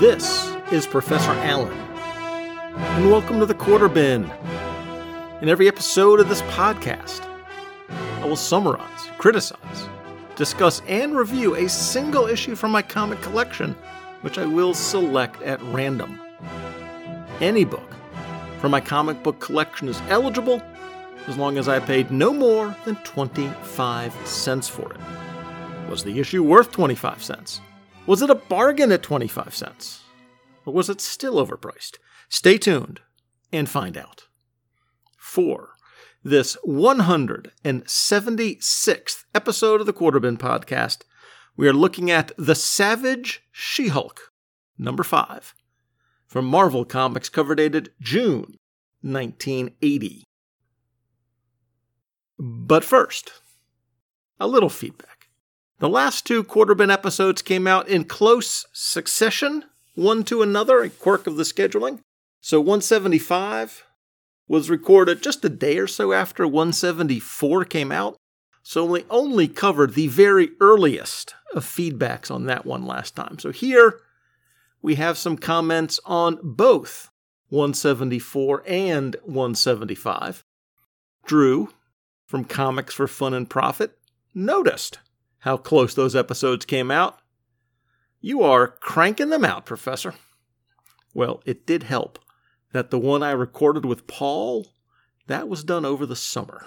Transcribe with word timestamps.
This 0.00 0.54
is 0.70 0.86
Professor 0.86 1.32
Allen, 1.32 1.72
and 1.72 3.10
welcome 3.10 3.40
to 3.40 3.46
the 3.46 3.54
Quarter 3.54 3.88
Bin. 3.88 4.30
In 5.42 5.48
every 5.48 5.66
episode 5.66 6.20
of 6.20 6.28
this 6.28 6.40
podcast, 6.42 7.22
I 7.88 8.24
will 8.24 8.36
summarize, 8.36 9.08
criticize, 9.18 9.88
discuss, 10.36 10.82
and 10.86 11.16
review 11.16 11.56
a 11.56 11.68
single 11.68 12.28
issue 12.28 12.54
from 12.54 12.70
my 12.70 12.80
comic 12.80 13.20
collection, 13.22 13.74
which 14.20 14.38
I 14.38 14.46
will 14.46 14.72
select 14.72 15.42
at 15.42 15.60
random. 15.62 16.20
Any 17.40 17.64
book 17.64 17.92
from 18.60 18.70
my 18.70 18.80
comic 18.80 19.24
book 19.24 19.40
collection 19.40 19.88
is 19.88 20.00
eligible 20.02 20.62
as 21.26 21.36
long 21.36 21.58
as 21.58 21.68
I 21.68 21.80
paid 21.80 22.12
no 22.12 22.32
more 22.32 22.76
than 22.84 22.94
25 23.02 24.14
cents 24.28 24.68
for 24.68 24.92
it. 24.92 25.00
Was 25.90 26.04
the 26.04 26.20
issue 26.20 26.44
worth 26.44 26.70
25 26.70 27.20
cents? 27.20 27.60
Was 28.08 28.22
it 28.22 28.30
a 28.30 28.34
bargain 28.34 28.90
at 28.90 29.02
25 29.02 29.54
cents? 29.54 30.00
Or 30.64 30.72
was 30.72 30.88
it 30.88 31.02
still 31.02 31.34
overpriced? 31.34 31.98
Stay 32.30 32.56
tuned 32.56 33.02
and 33.52 33.68
find 33.68 33.98
out. 33.98 34.28
4. 35.18 35.74
This 36.24 36.56
176th 36.66 39.24
episode 39.34 39.80
of 39.80 39.86
the 39.86 39.92
Quarterbin 39.92 40.38
podcast, 40.38 41.02
we 41.54 41.68
are 41.68 41.74
looking 41.74 42.10
at 42.10 42.32
The 42.38 42.54
Savage 42.54 43.42
She 43.52 43.88
Hulk, 43.88 44.32
number 44.78 45.02
5, 45.02 45.54
from 46.26 46.46
Marvel 46.46 46.86
Comics, 46.86 47.28
cover 47.28 47.54
dated 47.54 47.90
June 48.00 48.56
1980. 49.02 50.24
But 52.38 52.84
first, 52.84 53.32
a 54.40 54.48
little 54.48 54.70
feedback. 54.70 55.17
The 55.80 55.88
last 55.88 56.26
two 56.26 56.42
Quarterbin 56.42 56.92
episodes 56.92 57.40
came 57.40 57.68
out 57.68 57.86
in 57.86 58.04
close 58.04 58.66
succession, 58.72 59.64
one 59.94 60.24
to 60.24 60.42
another, 60.42 60.82
a 60.82 60.90
quirk 60.90 61.28
of 61.28 61.36
the 61.36 61.44
scheduling. 61.44 62.00
So 62.40 62.58
175 62.60 63.84
was 64.48 64.70
recorded 64.70 65.22
just 65.22 65.44
a 65.44 65.48
day 65.48 65.78
or 65.78 65.86
so 65.86 66.12
after 66.12 66.48
174 66.48 67.64
came 67.66 67.92
out. 67.92 68.16
So 68.64 68.84
we 68.84 69.04
only 69.08 69.46
covered 69.46 69.94
the 69.94 70.08
very 70.08 70.50
earliest 70.60 71.36
of 71.54 71.64
feedbacks 71.64 72.28
on 72.28 72.46
that 72.46 72.66
one 72.66 72.84
last 72.84 73.14
time. 73.14 73.38
So 73.38 73.52
here 73.52 74.00
we 74.82 74.96
have 74.96 75.16
some 75.16 75.36
comments 75.36 76.00
on 76.04 76.40
both 76.42 77.08
174 77.50 78.64
and 78.66 79.14
175. 79.22 80.42
Drew 81.24 81.68
from 82.26 82.44
Comics 82.44 82.94
for 82.94 83.06
Fun 83.06 83.32
and 83.32 83.48
Profit 83.48 83.96
noticed 84.34 84.98
how 85.40 85.56
close 85.56 85.94
those 85.94 86.16
episodes 86.16 86.64
came 86.64 86.90
out. 86.90 87.18
You 88.20 88.42
are 88.42 88.68
cranking 88.68 89.30
them 89.30 89.44
out, 89.44 89.66
Professor. 89.66 90.14
Well, 91.14 91.42
it 91.46 91.66
did 91.66 91.84
help 91.84 92.18
that 92.72 92.90
the 92.90 92.98
one 92.98 93.22
I 93.22 93.30
recorded 93.30 93.84
with 93.84 94.06
Paul, 94.06 94.66
that 95.26 95.48
was 95.48 95.64
done 95.64 95.84
over 95.84 96.04
the 96.04 96.16
summer. 96.16 96.66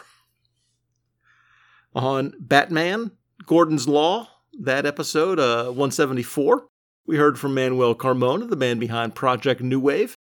On 1.94 2.34
Batman, 2.40 3.12
Gordon's 3.46 3.88
Law, 3.88 4.30
that 4.60 4.86
episode, 4.86 5.40
uh, 5.40 5.66
174, 5.66 6.68
we 7.06 7.18
heard 7.18 7.38
from 7.38 7.54
Manuel 7.54 7.96
Carmona, 7.96 8.50
the 8.50 8.56
man 8.56 8.80
behind 8.80 9.16
Project 9.16 9.62
New 9.62 9.80
Wave, 9.80 10.16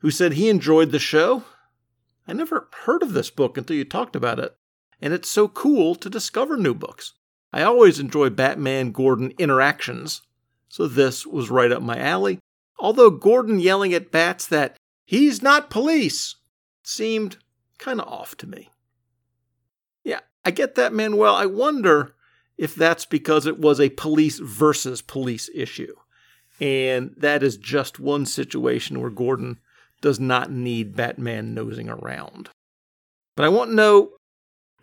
who 0.00 0.10
said 0.10 0.32
he 0.32 0.48
enjoyed 0.48 0.92
the 0.92 0.98
show. 0.98 1.44
I 2.28 2.32
never 2.32 2.68
heard 2.84 3.02
of 3.02 3.12
this 3.12 3.30
book 3.30 3.56
until 3.56 3.76
you 3.76 3.84
talked 3.84 4.14
about 4.14 4.38
it 4.38 4.56
and 5.04 5.12
it's 5.12 5.28
so 5.28 5.48
cool 5.48 5.94
to 5.96 6.08
discover 6.08 6.56
new 6.56 6.72
books. 6.72 7.12
I 7.54 7.62
always 7.62 8.00
enjoy 8.00 8.30
Batman 8.30 8.90
Gordon 8.90 9.32
interactions, 9.38 10.22
so 10.68 10.88
this 10.88 11.24
was 11.24 11.50
right 11.50 11.70
up 11.70 11.82
my 11.82 11.96
alley. 11.96 12.40
Although 12.80 13.10
Gordon 13.10 13.60
yelling 13.60 13.94
at 13.94 14.10
Bats 14.10 14.48
that 14.48 14.76
he's 15.04 15.40
not 15.40 15.70
police 15.70 16.34
seemed 16.82 17.36
kind 17.78 18.00
of 18.00 18.08
off 18.08 18.36
to 18.38 18.48
me. 18.48 18.70
Yeah, 20.02 20.18
I 20.44 20.50
get 20.50 20.74
that, 20.74 20.92
Manuel. 20.92 21.36
I 21.36 21.46
wonder 21.46 22.16
if 22.58 22.74
that's 22.74 23.06
because 23.06 23.46
it 23.46 23.60
was 23.60 23.80
a 23.80 23.90
police 23.90 24.40
versus 24.40 25.00
police 25.00 25.48
issue. 25.54 25.94
And 26.60 27.14
that 27.18 27.44
is 27.44 27.56
just 27.56 28.00
one 28.00 28.26
situation 28.26 29.00
where 29.00 29.10
Gordon 29.10 29.60
does 30.00 30.18
not 30.18 30.50
need 30.50 30.96
Batman 30.96 31.54
nosing 31.54 31.88
around. 31.88 32.48
But 33.36 33.44
I 33.44 33.48
want 33.48 33.70
to 33.70 33.76
know 33.76 34.10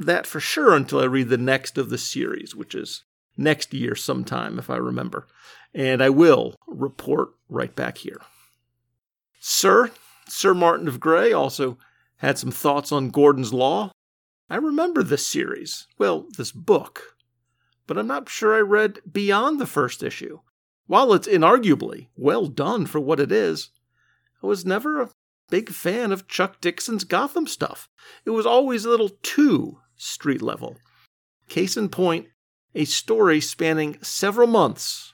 that 0.06 0.28
for 0.28 0.40
sure 0.40 0.74
until 0.74 1.00
I 1.00 1.06
read 1.06 1.30
the 1.30 1.38
next 1.38 1.78
of 1.78 1.90
the 1.90 1.98
series, 1.98 2.56
which 2.56 2.76
is 2.76 3.04
next 3.38 3.74
year 3.74 3.96
sometime, 3.96 4.60
if 4.60 4.70
I 4.70 4.78
remember. 4.78 5.28
And 5.74 6.04
I 6.04 6.10
will 6.10 6.56
report 6.68 7.30
right 7.50 7.76
back 7.76 8.00
here. 8.00 8.22
Sir, 9.40 9.92
Sir 10.28 10.54
Martin 10.54 10.88
of 10.88 11.00
Gray 11.00 11.34
also 11.34 11.78
had 12.18 12.38
some 12.38 12.52
thoughts 12.52 12.92
on 12.92 13.10
Gordon's 13.10 13.54
Law. 13.54 13.92
I 14.50 14.58
remember 14.58 15.02
this 15.02 15.26
series, 15.26 15.88
well, 15.98 16.28
this 16.38 16.52
book, 16.52 17.16
but 17.88 17.98
I'm 17.98 18.08
not 18.08 18.30
sure 18.30 18.56
I 18.56 18.62
read 18.62 19.00
beyond 19.12 19.60
the 19.60 19.66
first 19.66 20.04
issue. 20.04 20.40
While 20.88 21.14
it's 21.14 21.28
inarguably 21.28 22.08
well 22.16 22.48
done 22.48 22.86
for 22.86 23.00
what 23.00 23.20
it 23.20 23.32
is, 23.32 23.70
I 24.44 24.48
was 24.48 24.66
never 24.66 25.02
a 25.02 25.10
big 25.50 25.70
fan 25.70 26.12
of 26.12 26.28
Chuck 26.28 26.62
Dixon's 26.62 27.04
Gotham 27.04 27.48
stuff. 27.48 27.90
It 28.26 28.32
was 28.32 28.46
always 28.46 28.86
a 28.86 28.90
little 28.90 29.10
too 29.22 29.80
street 30.02 30.42
level. 30.42 30.78
Case 31.48 31.78
in 31.78 31.90
point, 31.90 32.28
a 32.74 32.86
story 32.86 33.42
spanning 33.42 33.98
several 34.02 34.48
months 34.48 35.14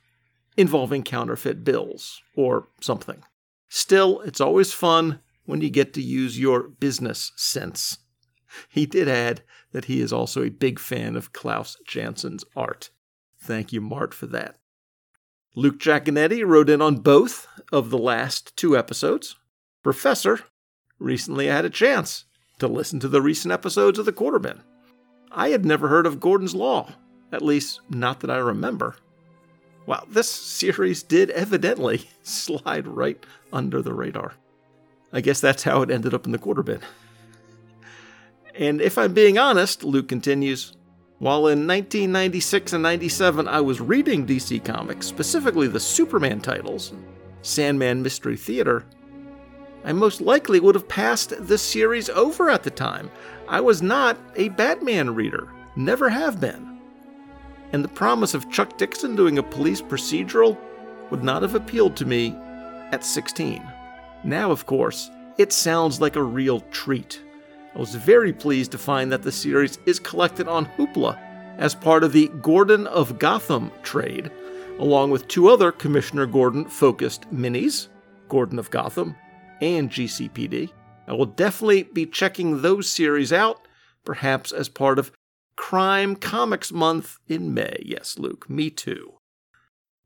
involving 0.56 1.04
counterfeit 1.04 1.64
bills 1.64 2.22
or 2.36 2.68
something. 2.82 3.24
Still, 3.70 4.22
it's 4.22 4.42
always 4.42 4.74
fun 4.74 5.20
when 5.46 5.62
you 5.62 5.70
get 5.70 5.94
to 5.94 6.02
use 6.02 6.40
your 6.40 6.64
business 6.64 7.32
sense. 7.36 8.00
He 8.70 8.86
did 8.86 9.08
add 9.08 9.44
that 9.72 9.86
he 9.86 10.02
is 10.02 10.14
also 10.14 10.44
a 10.44 10.50
big 10.50 10.80
fan 10.80 11.16
of 11.16 11.34
Klaus 11.34 11.78
Janson's 11.88 12.44
art. 12.56 12.90
Thank 13.40 13.74
you, 13.74 13.82
Mart, 13.82 14.14
for 14.14 14.26
that. 14.28 14.58
Luke 15.56 15.80
Jaconetti 15.80 16.46
wrote 16.46 16.70
in 16.70 16.82
on 16.82 16.98
both 16.98 17.48
of 17.72 17.90
the 17.90 17.98
last 17.98 18.56
two 18.56 18.78
episodes. 18.78 19.36
Professor, 19.84 20.42
recently 21.00 21.50
I 21.50 21.56
had 21.56 21.66
a 21.66 21.70
chance 21.70 22.26
to 22.60 22.68
listen 22.68 23.00
to 23.02 23.08
the 23.08 23.22
recent 23.22 23.52
episodes 23.52 24.00
of 24.00 24.06
the 24.06 24.12
Quarter 24.12 24.40
Bin. 24.40 24.62
I 25.32 25.50
had 25.50 25.66
never 25.66 25.88
heard 25.88 26.06
of 26.06 26.20
Gordon's 26.20 26.56
Law, 26.56 26.94
at 27.32 27.42
least 27.42 27.82
not 27.90 28.22
that 28.22 28.30
I 28.32 28.38
remember. 28.38 28.96
Well, 29.86 30.06
this 30.10 30.30
series 30.30 31.04
did 31.04 31.30
evidently 31.32 32.10
slide 32.24 32.88
right 32.88 33.24
under 33.54 33.82
the 33.82 33.94
radar. 33.94 34.34
I 35.14 35.22
guess 35.22 35.40
that's 35.40 35.64
how 35.64 35.82
it 35.82 35.92
ended 35.92 36.14
up 36.14 36.26
in 36.26 36.32
the 36.32 36.38
quarter 36.38 36.64
bin. 36.64 36.82
And 38.54 38.82
if 38.82 38.98
I'm 38.98 39.14
being 39.14 39.38
honest, 39.38 39.84
Luke 39.84 40.10
continues, 40.10 40.76
while 41.20 41.48
in 41.48 41.68
1996 41.68 42.74
and 42.74 42.84
97 42.84 43.48
I 43.48 43.62
was 43.62 43.80
reading 43.80 44.26
DC 44.26 44.66
Comics, 44.66 45.08
specifically 45.08 45.68
the 45.68 45.80
Superman 45.80 46.42
titles, 46.42 46.92
Sandman 47.42 48.02
Mystery 48.02 48.36
Theater, 48.36 48.84
I 49.88 49.94
most 49.94 50.20
likely 50.20 50.60
would 50.60 50.76
have 50.76 50.90
passed 50.90 51.34
this 51.40 51.62
series 51.62 52.10
over 52.10 52.50
at 52.50 52.64
the 52.64 52.70
time. 52.70 53.10
I 53.48 53.62
was 53.62 53.82
not 53.82 54.18
a 54.36 54.50
Batman 54.50 55.16
reader, 55.16 55.48
never 55.78 56.10
have 56.10 56.42
been. 56.42 56.82
And 57.72 57.86
the 57.86 57.88
promise 57.90 58.34
of 58.34 58.52
Chuck 58.52 58.78
Dixon 58.78 59.16
doing 59.16 59.38
a 59.38 59.44
police 59.44 59.82
procedural 59.82 60.58
would 61.10 61.24
not 61.24 61.42
have 61.42 61.56
appealed 61.56 61.96
to 61.96 62.06
me 62.06 62.36
at 62.92 63.06
16. 63.06 63.66
Now, 64.26 64.52
of 64.52 64.66
course, 64.66 65.10
it 65.38 65.54
sounds 65.54 66.02
like 66.02 66.18
a 66.18 66.22
real 66.22 66.60
treat. 66.70 67.22
I 67.74 67.80
was 67.80 67.96
very 67.96 68.34
pleased 68.34 68.74
to 68.74 68.78
find 68.78 69.10
that 69.14 69.24
the 69.24 69.32
series 69.32 69.80
is 69.86 70.00
collected 70.00 70.50
on 70.50 70.66
Hoopla 70.66 71.18
as 71.60 71.74
part 71.74 72.04
of 72.04 72.12
the 72.12 72.28
Gordon 72.42 72.88
of 72.88 73.20
Gotham 73.20 73.72
trade, 73.84 74.32
along 74.80 75.12
with 75.12 75.30
two 75.30 75.48
other 75.48 75.72
Commissioner 75.72 76.26
Gordon 76.26 76.66
focused 76.66 77.22
minis 77.34 77.88
Gordon 78.28 78.60
of 78.60 78.70
Gotham 78.70 79.16
and 79.62 79.90
GCPD. 79.90 80.72
I 81.08 81.14
will 81.14 81.26
definitely 81.26 81.84
be 81.84 82.06
checking 82.06 82.62
those 82.62 82.90
series 82.90 83.32
out, 83.32 83.68
perhaps 84.04 84.52
as 84.52 84.70
part 84.70 85.00
of 85.00 85.12
Crime 85.56 86.16
Comics 86.16 86.72
Month 86.72 87.18
in 87.28 87.54
May. 87.54 87.82
Yes, 87.86 88.20
Luke, 88.20 88.50
me 88.50 88.70
too. 88.70 89.14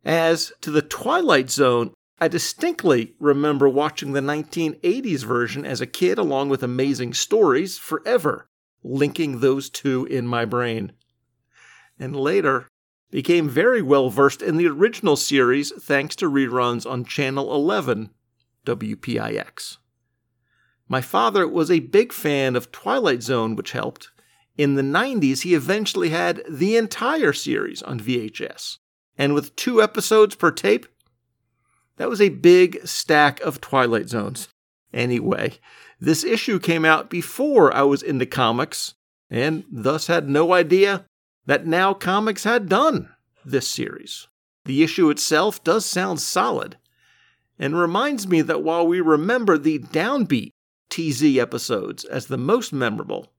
As 0.05 0.53
to 0.61 0.71
the 0.71 0.81
Twilight 0.81 1.49
Zone, 1.49 1.93
I 2.19 2.27
distinctly 2.27 3.15
remember 3.19 3.67
watching 3.67 4.13
the 4.13 4.21
1980s 4.21 5.23
version 5.23 5.65
as 5.65 5.81
a 5.81 5.87
kid 5.87 6.17
along 6.17 6.49
with 6.49 6.63
Amazing 6.63 7.15
Stories 7.15 7.77
forever, 7.77 8.47
linking 8.83 9.39
those 9.39 9.69
two 9.69 10.05
in 10.05 10.27
my 10.27 10.45
brain. 10.45 10.91
And 11.99 12.15
later, 12.15 12.67
became 13.11 13.49
very 13.49 13.81
well 13.81 14.09
versed 14.09 14.41
in 14.41 14.57
the 14.57 14.67
original 14.67 15.15
series 15.15 15.71
thanks 15.71 16.15
to 16.15 16.29
reruns 16.29 16.89
on 16.89 17.05
Channel 17.05 17.53
11 17.53 18.11
WPIX. 18.65 19.77
My 20.87 21.01
father 21.01 21.47
was 21.47 21.71
a 21.71 21.79
big 21.79 22.11
fan 22.11 22.55
of 22.55 22.71
Twilight 22.71 23.23
Zone, 23.23 23.55
which 23.55 23.71
helped. 23.71 24.09
In 24.57 24.75
the 24.75 24.81
90s, 24.81 25.41
he 25.41 25.55
eventually 25.55 26.09
had 26.09 26.43
the 26.49 26.75
entire 26.75 27.33
series 27.33 27.81
on 27.81 27.99
VHS. 27.99 28.77
And 29.17 29.33
with 29.33 29.55
two 29.55 29.81
episodes 29.81 30.35
per 30.35 30.51
tape, 30.51 30.87
That 31.97 32.09
was 32.09 32.21
a 32.21 32.29
big 32.29 32.85
stack 32.87 33.39
of 33.41 33.61
Twilight 33.61 34.09
Zones. 34.09 34.49
Anyway, 34.93 35.59
this 35.99 36.23
issue 36.23 36.59
came 36.59 36.83
out 36.83 37.09
before 37.09 37.73
I 37.73 37.83
was 37.83 38.01
into 38.01 38.25
comics, 38.25 38.95
and 39.29 39.63
thus 39.71 40.07
had 40.07 40.27
no 40.27 40.53
idea 40.53 41.05
that 41.45 41.65
Now 41.65 41.93
Comics 41.93 42.43
had 42.43 42.67
done 42.67 43.09
this 43.45 43.67
series. 43.67 44.27
The 44.65 44.83
issue 44.83 45.09
itself 45.09 45.63
does 45.63 45.85
sound 45.85 46.19
solid, 46.19 46.77
and 47.61 47.77
reminds 47.77 48.27
me 48.27 48.41
that 48.41 48.63
while 48.63 48.85
we 48.85 48.99
remember 48.99 49.55
the 49.55 49.77
downbeat 49.77 50.49
TZ 50.89 51.37
episodes 51.37 52.03
as 52.03 52.25
the 52.25 52.37
most 52.37 52.73
memorable, 52.73 53.31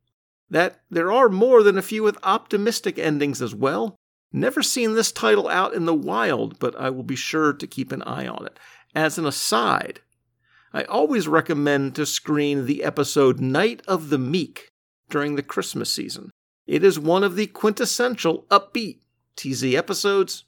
that 0.48 0.80
there 0.88 1.10
are 1.10 1.28
more 1.28 1.64
than 1.64 1.76
a 1.76 1.82
few 1.82 2.04
with 2.04 2.16
optimistic 2.22 3.00
endings 3.00 3.42
as 3.42 3.52
well. 3.52 3.96
Never 4.32 4.62
seen 4.62 4.94
this 4.94 5.10
title 5.10 5.48
out 5.48 5.74
in 5.74 5.86
the 5.86 5.92
wild, 5.92 6.60
but 6.60 6.78
I 6.80 6.88
will 6.88 7.02
be 7.02 7.16
sure 7.16 7.52
to 7.52 7.66
keep 7.66 7.90
an 7.90 8.02
eye 8.04 8.28
on 8.28 8.46
it. 8.46 8.60
As 8.94 9.18
an 9.18 9.26
aside, 9.26 10.00
I 10.72 10.84
always 10.84 11.26
recommend 11.26 11.96
to 11.96 12.06
screen 12.06 12.66
the 12.66 12.84
episode 12.84 13.40
Night 13.40 13.82
of 13.88 14.08
the 14.08 14.18
Meek 14.18 14.68
during 15.10 15.34
the 15.34 15.42
Christmas 15.42 15.92
season. 15.92 16.30
It 16.66 16.84
is 16.84 16.96
one 16.96 17.24
of 17.24 17.34
the 17.34 17.48
quintessential 17.48 18.46
upbeat 18.50 19.00
TZ 19.34 19.74
episodes, 19.74 20.44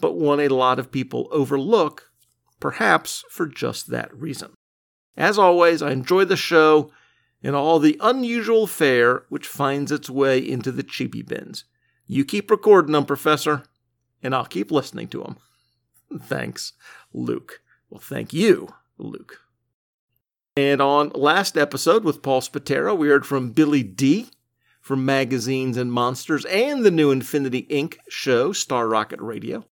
but 0.00 0.16
one 0.16 0.40
a 0.40 0.48
lot 0.48 0.78
of 0.78 0.90
people 0.90 1.28
overlook, 1.30 2.07
perhaps 2.60 3.24
for 3.30 3.46
just 3.46 3.88
that 3.88 4.14
reason. 4.14 4.54
As 5.16 5.38
always, 5.38 5.82
I 5.82 5.90
enjoy 5.90 6.24
the 6.24 6.36
show 6.36 6.90
and 7.42 7.54
all 7.54 7.78
the 7.78 7.96
unusual 8.00 8.66
fare 8.66 9.24
which 9.28 9.46
finds 9.46 9.92
its 9.92 10.10
way 10.10 10.38
into 10.38 10.72
the 10.72 10.82
cheapy 10.82 11.22
bins. 11.22 11.64
You 12.06 12.24
keep 12.24 12.50
recording 12.50 12.92
them, 12.92 13.04
Professor, 13.04 13.64
and 14.22 14.34
I'll 14.34 14.46
keep 14.46 14.70
listening 14.70 15.08
to 15.08 15.22
them. 15.22 15.36
Thanks, 16.22 16.72
Luke. 17.12 17.62
Well, 17.90 18.00
thank 18.00 18.32
you, 18.32 18.68
Luke. 18.98 19.40
And 20.56 20.82
on 20.82 21.10
last 21.14 21.56
episode 21.56 22.04
with 22.04 22.22
Paul 22.22 22.40
Spatero, 22.40 22.96
we 22.96 23.08
heard 23.08 23.24
from 23.24 23.52
Billy 23.52 23.82
D 23.82 24.28
from 24.80 25.04
Magazines 25.04 25.76
and 25.76 25.92
Monsters 25.92 26.44
and 26.46 26.84
the 26.84 26.90
new 26.90 27.10
Infinity 27.10 27.66
Inc. 27.70 27.96
show, 28.08 28.52
Star 28.52 28.88
Rocket 28.88 29.20
Radio. 29.20 29.64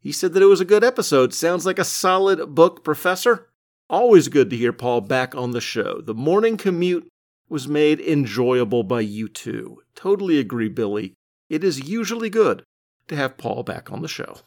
He 0.00 0.12
said 0.12 0.32
that 0.32 0.42
it 0.42 0.46
was 0.46 0.60
a 0.60 0.66
good 0.66 0.82
episode. 0.82 1.34
Sounds 1.34 1.66
like 1.66 1.78
a 1.78 1.84
solid 1.84 2.54
book, 2.54 2.82
Professor. 2.82 3.48
Always 3.88 4.28
good 4.28 4.50
to 4.50 4.56
hear 4.56 4.72
Paul 4.72 5.02
back 5.02 5.34
on 5.34 5.50
the 5.50 5.60
show. 5.60 6.00
The 6.00 6.14
morning 6.14 6.56
commute 6.56 7.08
was 7.48 7.68
made 7.68 8.00
enjoyable 8.00 8.82
by 8.82 9.00
you 9.00 9.28
two. 9.28 9.82
Totally 9.94 10.38
agree, 10.38 10.68
Billy. 10.68 11.14
It 11.48 11.62
is 11.62 11.88
usually 11.88 12.30
good 12.30 12.64
to 13.08 13.16
have 13.16 13.36
Paul 13.36 13.62
back 13.62 13.92
on 13.92 14.00
the 14.00 14.08
show. 14.08 14.38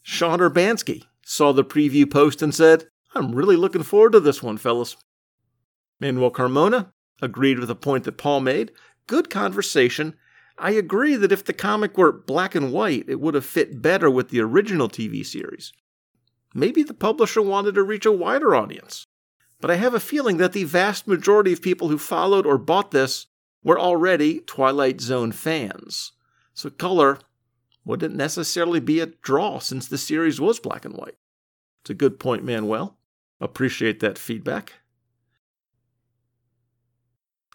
Sean 0.00 0.38
Urbanski 0.38 1.02
saw 1.24 1.52
the 1.52 1.64
preview 1.64 2.10
post 2.10 2.40
and 2.40 2.54
said, 2.54 2.86
I'm 3.14 3.34
really 3.34 3.56
looking 3.56 3.82
forward 3.82 4.12
to 4.12 4.20
this 4.20 4.42
one, 4.42 4.56
fellas. 4.56 4.96
Manuel 6.00 6.30
Carmona 6.30 6.90
agreed 7.20 7.58
with 7.58 7.70
a 7.70 7.74
point 7.74 8.04
that 8.04 8.18
Paul 8.18 8.40
made. 8.40 8.72
Good 9.06 9.30
conversation. 9.30 10.14
I 10.58 10.70
agree 10.72 11.16
that 11.16 11.32
if 11.32 11.44
the 11.44 11.52
comic 11.52 11.98
were 11.98 12.12
black 12.12 12.54
and 12.54 12.72
white, 12.72 13.08
it 13.08 13.20
would 13.20 13.34
have 13.34 13.44
fit 13.44 13.82
better 13.82 14.08
with 14.08 14.28
the 14.28 14.40
original 14.40 14.88
TV 14.88 15.26
series. 15.26 15.72
Maybe 16.54 16.82
the 16.82 16.94
publisher 16.94 17.42
wanted 17.42 17.74
to 17.74 17.82
reach 17.82 18.06
a 18.06 18.12
wider 18.12 18.54
audience. 18.54 19.06
But 19.60 19.70
I 19.70 19.76
have 19.76 19.94
a 19.94 20.00
feeling 20.00 20.36
that 20.36 20.52
the 20.52 20.64
vast 20.64 21.08
majority 21.08 21.52
of 21.52 21.62
people 21.62 21.88
who 21.88 21.98
followed 21.98 22.46
or 22.46 22.58
bought 22.58 22.90
this 22.90 23.26
were 23.62 23.78
already 23.78 24.40
Twilight 24.40 25.00
Zone 25.00 25.32
fans. 25.32 26.12
So 26.52 26.70
color 26.70 27.18
wouldn't 27.84 28.14
necessarily 28.14 28.80
be 28.80 29.00
a 29.00 29.06
draw 29.06 29.58
since 29.58 29.88
the 29.88 29.98
series 29.98 30.40
was 30.40 30.60
black 30.60 30.84
and 30.84 30.94
white. 30.94 31.16
It's 31.82 31.90
a 31.90 31.94
good 31.94 32.20
point, 32.20 32.44
Manuel. 32.44 32.96
Appreciate 33.40 34.00
that 34.00 34.18
feedback. 34.18 34.74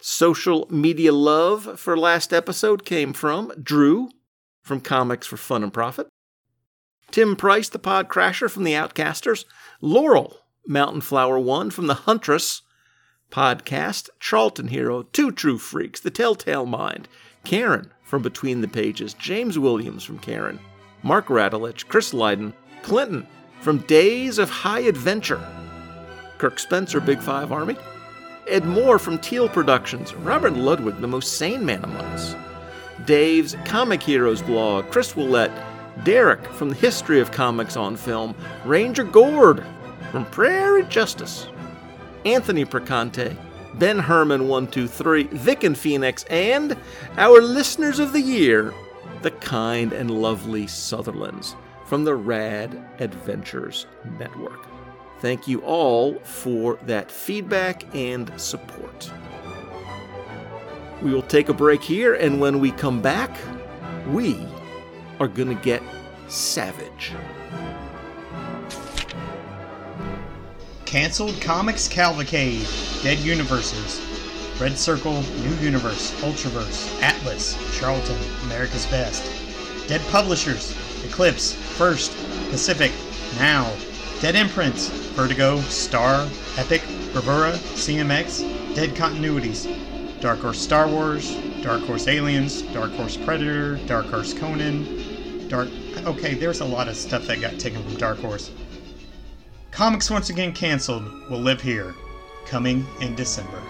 Social 0.02 0.66
media 0.70 1.12
love 1.12 1.78
for 1.78 1.98
last 1.98 2.32
episode 2.32 2.86
came 2.86 3.12
from 3.12 3.52
Drew 3.62 4.10
from 4.62 4.80
Comics 4.80 5.28
for 5.28 5.36
Fun 5.36 5.62
and 5.62 5.74
Profit, 5.74 6.08
Tim 7.12 7.36
Price, 7.36 7.68
the 7.68 7.80
Pod 7.80 8.08
Crasher 8.08 8.50
from 8.50 8.64
the 8.64 8.74
Outcasters, 8.74 9.44
Laurel, 9.82 10.38
Mountain 10.66 11.02
Flower 11.02 11.38
One 11.38 11.70
from 11.70 11.88
the 11.88 11.94
Huntress 11.96 12.62
podcast, 13.30 14.10
Charlton 14.22 14.70
Hero, 14.70 15.04
Two 15.04 15.32
True 15.32 15.58
Freaks, 15.58 16.00
The 16.00 16.12
Telltale 16.12 16.66
Mind, 16.66 17.10
Karen 17.44 17.92
from 18.04 18.22
Between 18.22 18.62
the 18.62 18.68
Pages, 18.68 19.14
James 19.16 19.60
Williams 19.60 20.04
from 20.06 20.20
Karen, 20.20 20.60
Mark 21.04 21.28
Radulich, 21.28 21.88
Chris 21.88 22.14
Lydon, 22.14 22.54
Clinton 22.84 23.28
from 23.60 23.80
Days 23.80 24.38
of 24.38 24.50
High 24.50 24.82
Adventure, 24.82 25.46
Kirk 26.38 26.58
Spencer, 26.58 27.02
Big 27.02 27.20
Five 27.20 27.52
Army, 27.52 27.76
Ed 28.50 28.66
Moore 28.66 28.98
from 28.98 29.20
Teal 29.20 29.48
Productions, 29.48 30.14
Robert 30.16 30.54
Ludwig, 30.54 31.00
the 31.00 31.08
most 31.08 31.38
sane 31.38 31.64
man 31.64 31.84
among 31.84 32.02
us, 32.02 32.36
Dave's 33.06 33.56
Comic 33.66 34.02
Heroes 34.02 34.42
blog, 34.42 34.90
Chris 34.90 35.16
Willett, 35.16 35.52
Derek 36.04 36.46
from 36.54 36.70
the 36.70 36.76
History 36.76 37.20
of 37.20 37.32
Comics 37.32 37.78
on 37.78 37.96
Film, 37.96 38.36
Ranger 38.66 39.04
Gord 39.04 39.64
from 40.12 40.26
Prairie 40.26 40.84
Justice, 40.86 41.48
Anthony 42.26 42.66
Percante, 42.66 43.38
Ben 43.76 44.00
Herman 44.00 44.48
123, 44.48 45.24
Vic 45.38 45.64
and 45.64 45.78
Phoenix, 45.78 46.24
and 46.26 46.76
our 47.18 47.42
listeners 47.42 48.00
of 48.00 48.14
the 48.14 48.22
year, 48.22 48.74
the 49.22 49.32
kind 49.32 49.94
and 49.94 50.10
lovely 50.10 50.66
Sutherlands 50.66 51.56
from 51.86 52.04
the 52.04 52.16
Rad 52.16 52.84
Adventures 53.00 53.86
Network. 54.18 54.66
Thank 55.22 55.48
you 55.48 55.60
all 55.62 56.16
for 56.20 56.76
that 56.84 57.12
feedback 57.12 57.84
and 57.94 58.32
support. 58.40 59.12
We 61.02 61.14
will 61.14 61.22
take 61.24 61.50
a 61.50 61.54
break 61.54 61.82
here, 61.82 62.14
and 62.16 62.40
when 62.40 62.60
we 62.60 62.72
come 62.72 63.02
back, 63.02 63.38
we 64.10 64.38
are 65.20 65.28
going 65.28 65.50
to 65.50 65.62
get 65.64 65.84
savage. 66.30 67.12
Cancelled 70.86 71.40
Comics 71.42 71.88
Cavalcade, 71.88 72.66
Dead 73.04 73.20
Universes, 73.20 74.02
Red 74.60 74.78
Circle, 74.78 75.22
New 75.22 75.56
Universe, 75.62 76.12
Ultraverse, 76.22 77.02
Atlas, 77.02 77.58
Charlton, 77.78 78.18
America's 78.46 78.86
Best, 78.88 79.24
Dead 79.88 80.02
Publishers, 80.12 80.76
Eclipse, 81.06 81.54
First, 81.54 82.12
Pacific, 82.50 82.92
Now, 83.38 83.72
Dead 84.22 84.36
Imprints, 84.36 84.90
Vertigo, 85.16 85.62
Star, 85.62 86.28
Epic, 86.58 86.84
Bravura, 87.14 87.54
CMX, 87.54 88.76
Dead 88.76 88.90
Continuities, 88.90 89.66
Dark 90.20 90.40
Horse 90.40 90.60
Star 90.60 90.90
Wars, 90.90 91.36
Dark 91.62 91.82
Horse 91.84 92.08
Aliens, 92.10 92.62
Dark 92.74 92.92
Horse 92.92 93.16
Predator, 93.16 93.78
Dark 93.86 94.08
Horse 94.08 94.34
Conan, 94.34 95.48
Dark. 95.48 95.70
Okay, 96.00 96.34
there's 96.34 96.60
a 96.60 96.66
lot 96.66 96.90
of 96.90 96.98
stuff 96.98 97.28
that 97.28 97.40
got 97.40 97.58
taken 97.60 97.82
from 97.82 97.96
Dark 97.96 98.20
Horse. 98.20 98.52
Comics 99.72 100.12
Once 100.12 100.30
Again 100.30 100.52
Cancelled 100.52 101.06
will 101.30 101.40
live 101.40 101.62
here, 101.62 101.96
coming 102.46 102.86
in 103.00 103.16
December. 103.16 103.62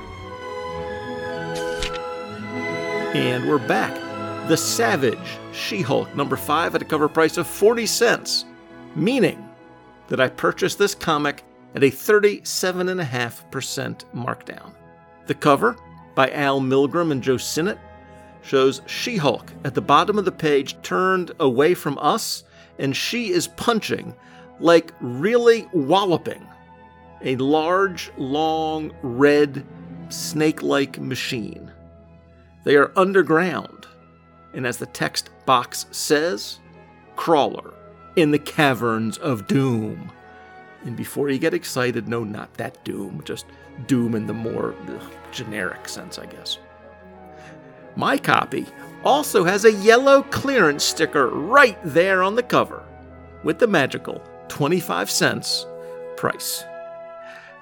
And 3.13 3.47
we're 3.47 3.59
back. 3.59 3.93
The 4.47 4.57
Savage 4.57 5.37
She 5.51 5.81
Hulk, 5.81 6.15
number 6.15 6.35
five, 6.35 6.73
at 6.73 6.81
a 6.81 6.85
cover 6.85 7.07
price 7.07 7.37
of 7.37 7.45
40 7.45 7.85
cents, 7.85 8.45
meaning 8.95 9.48
that 10.09 10.19
I 10.19 10.27
purchased 10.27 10.77
this 10.77 10.93
comic 10.93 11.43
at 11.75 11.83
a 11.83 11.87
37.5% 11.87 14.03
markdown. 14.13 14.73
The 15.27 15.35
cover, 15.35 15.77
by 16.15 16.31
Al 16.31 16.59
Milgrom 16.59 17.11
and 17.11 17.23
Joe 17.23 17.37
Sinnott, 17.37 17.77
shows 18.41 18.81
She 18.87 19.17
Hulk 19.17 19.51
at 19.63 19.75
the 19.75 19.81
bottom 19.81 20.17
of 20.17 20.25
the 20.25 20.31
page 20.31 20.81
turned 20.81 21.31
away 21.39 21.73
from 21.73 21.97
us, 21.99 22.43
and 22.79 22.95
she 22.95 23.29
is 23.29 23.47
punching 23.47 24.15
like 24.59 24.93
really 24.99 25.67
walloping 25.73 26.45
a 27.21 27.35
large, 27.37 28.11
long, 28.17 28.91
red, 29.01 29.65
snake 30.09 30.63
like 30.63 30.99
machine. 30.99 31.71
They 32.63 32.75
are 32.75 32.91
underground, 32.95 33.87
and 34.53 34.65
as 34.65 34.77
the 34.77 34.85
text 34.87 35.29
box 35.45 35.85
says, 35.91 36.59
crawler 37.15 37.73
in 38.15 38.31
the 38.31 38.39
caverns 38.39 39.17
of 39.17 39.47
doom. 39.47 40.11
And 40.85 40.95
before 40.95 41.29
you 41.29 41.39
get 41.39 41.53
excited, 41.53 42.07
no, 42.07 42.23
not 42.23 42.53
that 42.55 42.83
doom, 42.83 43.21
just 43.25 43.45
doom 43.87 44.15
in 44.15 44.27
the 44.27 44.33
more 44.33 44.75
ugh, 44.87 45.11
generic 45.31 45.87
sense, 45.89 46.17
I 46.17 46.25
guess. 46.25 46.57
My 47.95 48.17
copy 48.17 48.65
also 49.03 49.43
has 49.43 49.65
a 49.65 49.71
yellow 49.71 50.23
clearance 50.23 50.83
sticker 50.83 51.27
right 51.27 51.77
there 51.83 52.23
on 52.23 52.35
the 52.35 52.43
cover 52.43 52.83
with 53.43 53.59
the 53.59 53.67
magical 53.67 54.21
25 54.47 55.09
cents 55.09 55.65
price. 56.15 56.63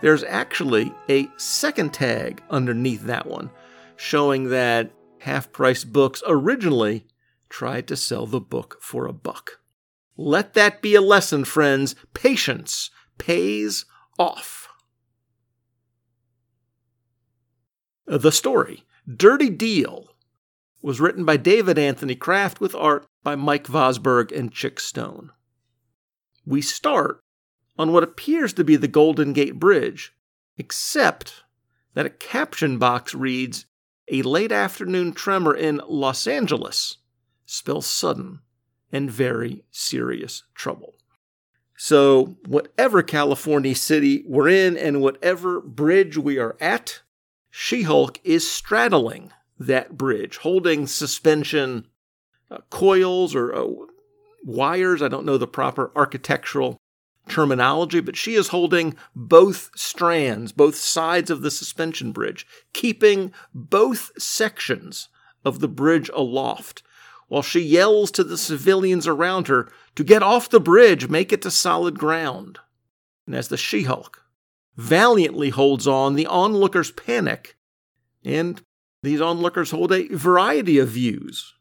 There's 0.02 0.24
actually 0.24 0.94
a 1.10 1.28
second 1.38 1.94
tag 1.94 2.42
underneath 2.50 3.04
that 3.04 3.26
one 3.26 3.50
showing 3.96 4.50
that 4.50 4.92
half 5.20 5.52
price 5.52 5.84
books 5.84 6.22
originally 6.28 7.06
tried 7.50 7.88
to 7.88 7.96
sell 7.96 8.26
the 8.26 8.40
book 8.40 8.78
for 8.80 9.08
a 9.08 9.14
buck. 9.14 9.60
Let 10.18 10.56
that 10.56 10.82
be 10.82 10.96
a 10.96 11.02
lesson, 11.02 11.46
friends. 11.46 11.96
Patience 12.14 12.90
pays 13.20 13.86
off. 14.18 14.68
The 18.08 18.32
story, 18.32 18.84
Dirty 19.08 19.50
Deal, 19.50 20.16
was 20.82 21.00
written 21.00 21.24
by 21.24 21.38
David 21.38 21.78
Anthony 21.78 22.16
Kraft 22.16 22.60
with 22.60 22.74
art 22.74 23.06
by 23.22 23.36
Mike 23.36 23.68
Vosburg 23.68 24.32
and 24.32 24.54
Chic 24.56 24.80
Stone. 24.80 25.32
We 26.46 26.62
start 26.62 27.20
on 27.78 27.92
what 27.92 28.04
appears 28.04 28.54
to 28.54 28.64
be 28.64 28.76
the 28.76 28.88
Golden 28.88 29.34
Gate 29.34 29.60
Bridge, 29.60 30.14
except 30.58 31.44
that 31.94 32.06
a 32.06 32.10
caption 32.10 32.80
box 32.80 33.14
reads, 33.14 33.66
A 34.12 34.22
late 34.24 34.52
afternoon 34.52 35.14
tremor 35.14 35.54
in 35.54 35.82
Los 35.88 36.26
Angeles 36.26 36.98
spells 37.46 37.86
sudden 37.86 38.40
and 38.92 39.10
very 39.12 39.64
serious 39.72 40.44
trouble. 40.56 40.96
So, 41.78 42.38
whatever 42.48 43.04
California 43.04 43.76
city 43.76 44.24
we're 44.28 44.50
in 44.50 44.76
and 44.76 45.00
whatever 45.00 45.62
bridge 45.62 46.18
we 46.18 46.40
are 46.40 46.58
at, 46.60 47.02
She 47.52 47.84
Hulk 47.84 48.20
is 48.24 48.50
straddling 48.50 49.32
that 49.60 49.98
bridge, 49.98 50.38
holding 50.38 50.88
suspension 50.88 51.88
uh, 52.50 52.60
coils 52.70 53.36
or 53.36 53.54
uh, 53.54 53.68
wires. 54.44 55.02
I 55.02 55.08
don't 55.08 55.26
know 55.26 55.38
the 55.38 55.48
proper 55.48 55.92
architectural 55.96 56.78
terminology, 57.28 58.00
but 58.00 58.16
she 58.16 58.36
is 58.36 58.50
holding 58.50 58.96
both 59.16 59.70
strands, 59.76 60.52
both 60.52 60.76
sides 60.76 61.30
of 61.30 61.42
the 61.42 61.52
suspension 61.52 62.12
bridge, 62.12 62.48
keeping 62.74 63.34
both 63.54 64.12
sections 64.18 65.10
of 65.46 65.60
the 65.60 65.68
bridge 65.68 66.10
aloft, 66.16 66.84
while 67.28 67.42
she 67.42 67.60
yells 67.60 68.12
to 68.12 68.24
the 68.24 68.38
civilians 68.38 69.08
around 69.08 69.48
her 69.48 69.70
to 69.96 70.04
get 70.04 70.24
off 70.24 70.50
the 70.50 70.60
bridge, 70.60 71.10
make 71.10 71.34
it 71.34 71.42
to 71.42 71.52
solid 71.52 72.00
ground. 72.00 72.60
And 73.26 73.36
as 73.36 73.50
the 73.50 73.58
She 73.58 73.84
Hulk 73.84 74.24
valiantly 74.76 75.50
holds 75.50 75.88
on, 75.88 76.16
the 76.16 76.28
onlookers 76.28 76.92
panic, 76.92 77.58
and 78.24 78.62
these 79.04 79.20
onlookers 79.20 79.72
hold 79.72 79.92
a 79.92 80.08
variety 80.10 80.78
of 80.78 80.90
views 80.90 81.54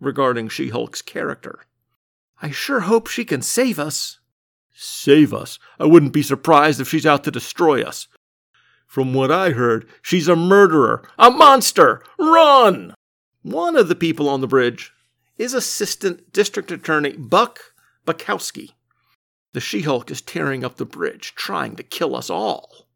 regarding 0.00 0.48
She 0.48 0.68
Hulk's 0.68 1.02
character. 1.02 1.60
I 2.42 2.50
sure 2.50 2.80
hope 2.80 3.06
she 3.06 3.24
can 3.24 3.42
save 3.42 3.78
us. 3.78 4.18
Save 4.74 5.32
us? 5.32 5.58
I 5.78 5.86
wouldn't 5.86 6.12
be 6.12 6.22
surprised 6.22 6.80
if 6.80 6.88
she's 6.88 7.06
out 7.06 7.24
to 7.24 7.30
destroy 7.30 7.82
us. 7.82 8.08
From 8.86 9.14
what 9.14 9.30
I 9.30 9.50
heard, 9.50 9.88
she's 10.02 10.28
a 10.28 10.36
murderer, 10.36 11.08
a 11.18 11.30
monster! 11.30 12.02
Run! 12.18 12.94
One 13.42 13.76
of 13.76 13.88
the 13.88 13.94
people 13.94 14.28
on 14.28 14.40
the 14.40 14.46
bridge 14.46 14.92
is 15.36 15.54
Assistant 15.54 16.32
District 16.32 16.70
Attorney 16.70 17.12
Buck 17.12 17.74
Bukowski. 18.06 18.70
The 19.52 19.60
She 19.60 19.82
Hulk 19.82 20.10
is 20.10 20.20
tearing 20.20 20.64
up 20.64 20.76
the 20.76 20.84
bridge, 20.84 21.34
trying 21.34 21.76
to 21.76 21.82
kill 21.82 22.16
us 22.16 22.30
all. 22.30 22.88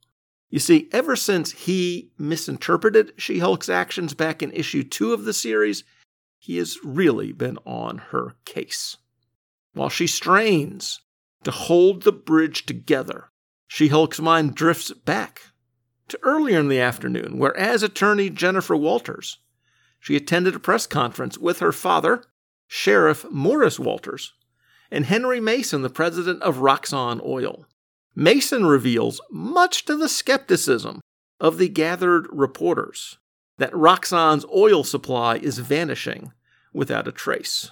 You 0.50 0.58
see, 0.58 0.88
ever 0.92 1.14
since 1.14 1.52
he 1.52 2.10
misinterpreted 2.18 3.12
She 3.16 3.38
Hulk's 3.38 3.68
actions 3.68 4.14
back 4.14 4.42
in 4.42 4.50
issue 4.52 4.82
two 4.82 5.12
of 5.12 5.24
the 5.24 5.32
series, 5.32 5.84
he 6.38 6.56
has 6.56 6.78
really 6.82 7.32
been 7.32 7.58
on 7.64 7.98
her 7.98 8.36
case. 8.44 8.96
While 9.74 9.90
she 9.90 10.06
strains 10.06 11.00
to 11.44 11.50
hold 11.50 12.02
the 12.02 12.12
bridge 12.12 12.66
together, 12.66 13.30
She 13.66 13.88
Hulk's 13.88 14.20
mind 14.20 14.54
drifts 14.54 14.92
back 14.92 15.42
to 16.08 16.18
earlier 16.22 16.58
in 16.58 16.68
the 16.68 16.80
afternoon, 16.80 17.38
where, 17.38 17.56
as 17.56 17.82
attorney 17.82 18.30
Jennifer 18.30 18.74
Walters, 18.74 19.38
she 20.00 20.16
attended 20.16 20.54
a 20.54 20.60
press 20.60 20.86
conference 20.86 21.38
with 21.38 21.58
her 21.60 21.72
father, 21.72 22.22
Sheriff 22.66 23.24
Morris 23.30 23.78
Walters, 23.78 24.34
and 24.90 25.06
Henry 25.06 25.40
Mason, 25.40 25.82
the 25.82 25.90
president 25.90 26.42
of 26.42 26.58
Roxxon 26.58 27.24
Oil. 27.24 27.66
Mason 28.14 28.66
reveals, 28.66 29.20
much 29.30 29.84
to 29.84 29.96
the 29.96 30.08
skepticism 30.08 31.00
of 31.40 31.58
the 31.58 31.68
gathered 31.68 32.26
reporters, 32.32 33.18
that 33.58 33.72
Roxxon's 33.72 34.44
oil 34.54 34.84
supply 34.84 35.36
is 35.36 35.58
vanishing 35.58 36.32
without 36.72 37.08
a 37.08 37.12
trace. 37.12 37.70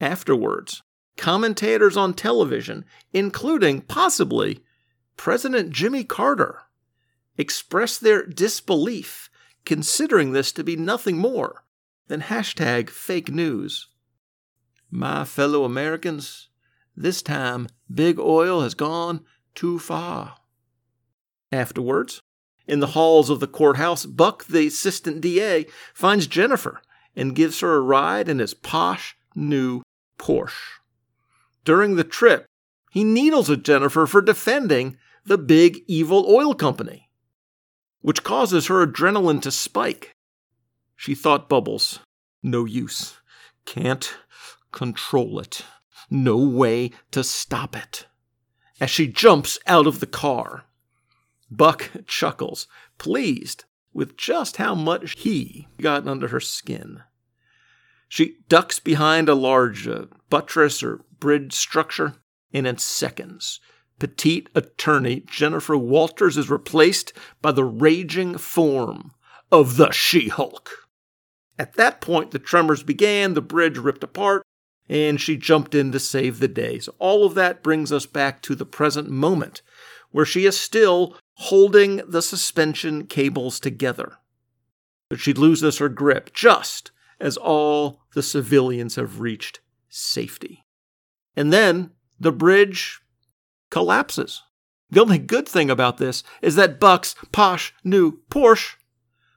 Afterwards, 0.00 0.82
commentators 1.16 1.96
on 1.96 2.14
television, 2.14 2.84
including 3.12 3.80
possibly 3.80 4.60
President 5.16 5.70
Jimmy 5.70 6.04
Carter, 6.04 6.62
expressed 7.36 8.00
their 8.00 8.24
disbelief, 8.24 9.27
considering 9.68 10.32
this 10.32 10.50
to 10.50 10.64
be 10.64 10.76
nothing 10.76 11.18
more 11.18 11.62
than 12.06 12.22
hashtag 12.22 12.88
fake 12.88 13.30
news. 13.30 13.88
My 14.90 15.26
fellow 15.26 15.64
Americans, 15.64 16.48
this 16.96 17.20
time 17.20 17.68
Big 17.92 18.18
Oil 18.18 18.62
has 18.62 18.72
gone 18.72 19.26
too 19.54 19.78
far. 19.78 20.36
Afterwards, 21.52 22.22
in 22.66 22.80
the 22.80 22.94
halls 22.96 23.28
of 23.28 23.40
the 23.40 23.46
courthouse, 23.46 24.06
Buck, 24.06 24.46
the 24.46 24.68
assistant 24.68 25.20
DA, 25.20 25.66
finds 25.92 26.26
Jennifer 26.26 26.80
and 27.14 27.36
gives 27.36 27.60
her 27.60 27.74
a 27.74 27.80
ride 27.82 28.26
in 28.26 28.38
his 28.38 28.54
posh 28.54 29.18
new 29.34 29.82
Porsche. 30.18 30.78
During 31.66 31.96
the 31.96 32.04
trip, 32.04 32.46
he 32.90 33.04
needles 33.04 33.50
at 33.50 33.64
Jennifer 33.64 34.06
for 34.06 34.22
defending 34.22 34.96
the 35.26 35.36
big 35.36 35.80
evil 35.86 36.24
oil 36.26 36.54
company, 36.54 37.07
which 38.00 38.24
causes 38.24 38.66
her 38.66 38.86
adrenaline 38.86 39.42
to 39.42 39.50
spike. 39.50 40.12
She 40.96 41.14
thought 41.14 41.48
bubbles. 41.48 42.00
No 42.42 42.64
use. 42.64 43.16
Can't 43.64 44.16
control 44.72 45.38
it. 45.38 45.64
No 46.10 46.36
way 46.36 46.92
to 47.10 47.22
stop 47.22 47.76
it. 47.76 48.06
As 48.80 48.90
she 48.90 49.06
jumps 49.06 49.58
out 49.66 49.86
of 49.86 50.00
the 50.00 50.06
car, 50.06 50.64
Buck 51.50 51.90
chuckles, 52.06 52.66
pleased 52.98 53.64
with 53.92 54.16
just 54.16 54.58
how 54.58 54.74
much 54.74 55.18
he 55.20 55.66
got 55.80 56.06
under 56.06 56.28
her 56.28 56.40
skin. 56.40 57.02
She 58.08 58.36
ducks 58.48 58.78
behind 58.78 59.28
a 59.28 59.34
large 59.34 59.88
uh, 59.88 60.06
buttress 60.30 60.82
or 60.82 61.04
bridge 61.18 61.52
structure, 61.52 62.14
and 62.52 62.66
in 62.66 62.78
seconds, 62.78 63.60
petite 63.98 64.48
attorney 64.54 65.20
Jennifer 65.26 65.76
Walters 65.76 66.36
is 66.36 66.50
replaced 66.50 67.12
by 67.42 67.52
the 67.52 67.64
raging 67.64 68.38
form 68.38 69.12
of 69.50 69.76
the 69.76 69.90
She 69.90 70.28
Hulk. 70.28 70.88
At 71.58 71.74
that 71.74 72.00
point, 72.00 72.30
the 72.30 72.38
tremors 72.38 72.82
began, 72.82 73.34
the 73.34 73.42
bridge 73.42 73.78
ripped 73.78 74.04
apart, 74.04 74.42
and 74.88 75.20
she 75.20 75.36
jumped 75.36 75.74
in 75.74 75.92
to 75.92 75.98
save 75.98 76.38
the 76.38 76.48
day. 76.48 76.78
So, 76.78 76.94
all 76.98 77.26
of 77.26 77.34
that 77.34 77.62
brings 77.62 77.92
us 77.92 78.06
back 78.06 78.40
to 78.42 78.54
the 78.54 78.64
present 78.64 79.10
moment, 79.10 79.62
where 80.10 80.24
she 80.24 80.46
is 80.46 80.58
still 80.58 81.16
holding 81.34 81.96
the 82.08 82.22
suspension 82.22 83.06
cables 83.06 83.60
together. 83.60 84.18
But 85.10 85.20
she 85.20 85.32
loses 85.32 85.78
her 85.78 85.88
grip 85.88 86.32
just 86.32 86.90
as 87.20 87.36
all 87.36 88.00
the 88.14 88.22
civilians 88.22 88.96
have 88.96 89.20
reached 89.20 89.60
safety. 89.88 90.64
And 91.36 91.52
then 91.52 91.90
the 92.20 92.32
bridge 92.32 93.00
collapses. 93.70 94.42
The 94.90 95.00
only 95.00 95.18
good 95.18 95.48
thing 95.48 95.70
about 95.70 95.98
this 95.98 96.22
is 96.40 96.56
that 96.56 96.80
Buck's 96.80 97.14
posh 97.32 97.74
new 97.84 98.20
Porsche 98.30 98.76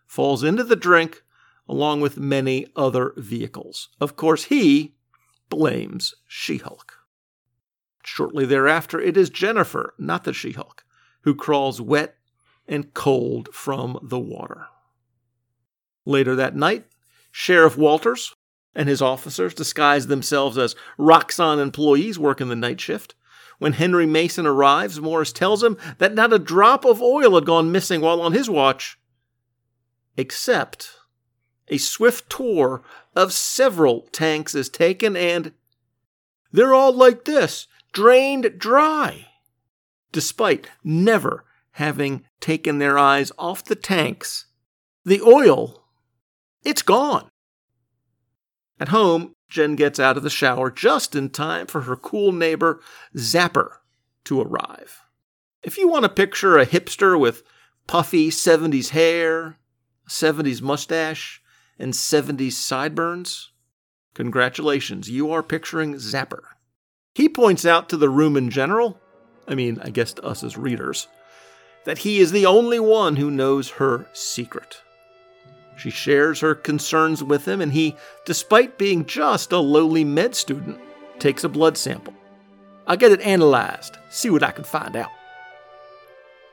falls 0.07 0.43
into 0.43 0.63
the 0.63 0.75
drink 0.75 1.23
along 1.67 2.01
with 2.01 2.17
many 2.17 2.67
other 2.75 3.13
vehicles. 3.17 3.89
Of 4.00 4.15
course, 4.15 4.45
he 4.45 4.95
blames 5.50 6.13
She 6.27 6.57
Hulk. 6.57 6.93
Shortly 8.03 8.45
thereafter, 8.45 9.00
it 9.00 9.15
is 9.15 9.29
Jennifer, 9.29 9.93
not 9.97 10.23
the 10.23 10.33
She 10.33 10.51
Hulk, 10.51 10.83
who 11.21 11.35
crawls 11.35 11.79
wet 11.79 12.15
and 12.67 12.93
cold 12.93 13.50
from 13.53 14.00
the 14.01 14.19
water. 14.19 14.67
Later 16.05 16.35
that 16.35 16.55
night, 16.55 16.85
Sheriff 17.31 17.77
Walters 17.77 18.35
and 18.73 18.89
his 18.89 19.01
officers 19.01 19.53
disguise 19.53 20.07
themselves 20.07 20.57
as 20.57 20.75
Roxxon 20.97 21.59
employees 21.59 22.17
working 22.17 22.50
the 22.50 22.55
night 22.55 22.79
shift. 22.79 23.15
When 23.62 23.74
Henry 23.74 24.08
Mason 24.08 24.48
arrives, 24.48 25.00
Morris 25.00 25.32
tells 25.32 25.62
him 25.62 25.77
that 26.00 26.15
not 26.15 26.34
a 26.34 26.39
drop 26.39 26.84
of 26.84 27.00
oil 27.00 27.36
had 27.36 27.46
gone 27.46 27.72
missing 27.72 28.01
while 28.01 28.20
on 28.20 28.34
his 28.34 28.50
watch, 28.50 28.98
except 30.18 30.96
a 31.68 31.77
swift 31.77 32.27
tour 32.27 32.82
of 33.15 33.32
several 33.32 34.08
tanks 34.12 34.56
is 34.56 34.68
taken 34.68 35.15
and 35.15 35.53
they're 36.51 36.74
all 36.74 36.91
like 36.91 37.25
this, 37.25 37.68
drained 37.94 38.58
dry. 38.58 39.27
Despite 40.12 40.68
never 40.84 41.46
having 41.74 42.25
taken 42.39 42.80
their 42.80 42.98
eyes 42.98 43.32
off 43.38 43.63
the 43.63 43.75
tanks, 43.75 44.48
the 45.06 45.22
oil, 45.22 45.84
it's 46.63 46.82
gone. 46.82 47.30
At 48.80 48.88
home, 48.88 49.36
Jen 49.51 49.75
gets 49.75 50.00
out 50.00 50.17
of 50.17 50.24
the 50.24 50.29
shower 50.29 50.72
just 50.72 51.13
in 51.13 51.29
time 51.29 51.67
for 51.67 51.81
her 51.81 51.98
cool 51.98 52.31
neighbor, 52.31 52.79
Zapper, 53.15 53.79
to 54.24 54.41
arrive. 54.41 55.01
If 55.62 55.77
you 55.77 55.88
want 55.88 56.03
to 56.03 56.10
picture 56.10 56.58
a 56.58 56.65
hipster 56.65 57.20
with 57.20 57.43
puffy 57.86 58.29
70s 58.29 58.89
hair, 58.89 59.58
70s 60.08 60.62
mustache, 60.62 61.43
and 61.77 61.93
70s 61.93 62.53
sideburns, 62.53 63.51
congratulations, 64.13 65.10
you 65.10 65.31
are 65.31 65.43
picturing 65.43 65.96
Zapper. 65.96 66.43
He 67.13 67.27
points 67.27 67.65
out 67.65 67.89
to 67.89 67.98
the 67.98 68.10
room 68.10 68.38
in 68.38 68.50
general, 68.50 69.00
I 69.48 69.55
mean, 69.55 69.79
I 69.84 69.89
guess 69.89 70.13
to 70.13 70.24
us 70.24 70.43
as 70.43 70.58
readers, 70.58 71.10
that 71.84 72.00
he 72.00 72.20
is 72.20 72.31
the 72.31 72.46
only 72.46 72.79
one 72.79 73.17
who 73.17 73.29
knows 73.29 73.72
her 73.72 74.08
secret. 74.13 74.81
She 75.78 75.90
shares 75.90 76.40
her 76.42 76.54
concerns 76.54 77.24
with 77.24 77.48
him, 77.48 77.62
and 77.62 77.72
he, 77.72 77.96
despite 78.25 78.78
being 78.78 79.06
just 79.06 79.51
a 79.51 79.60
lowly 79.60 80.04
med 80.04 80.36
student, 80.36 80.80
takes 81.20 81.44
a 81.44 81.50
blood 81.50 81.78
sample. 81.78 82.13
I'll 82.88 82.98
get 82.98 83.12
it 83.12 83.22
analyzed, 83.22 83.98
see 84.10 84.30
what 84.30 84.44
I 84.44 84.51
can 84.51 84.63
find 84.63 84.96
out. 84.96 85.12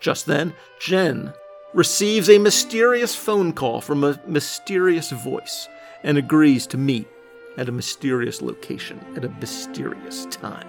Just 0.01 0.27
then, 0.27 0.55
Jen 0.81 1.33
receives 1.75 2.31
a 2.31 2.39
mysterious 2.39 3.15
phone 3.15 3.53
call 3.53 3.81
from 3.81 4.05
a 4.05 4.21
mysterious 4.27 5.11
voice 5.11 5.69
and 6.03 6.17
agrees 6.17 6.67
to 6.69 6.79
meet 6.79 7.09
at 7.57 7.69
a 7.69 7.73
mysterious 7.73 8.41
location 8.41 9.05
at 9.17 9.25
a 9.25 9.29
mysterious 9.29 10.27
time. 10.27 10.67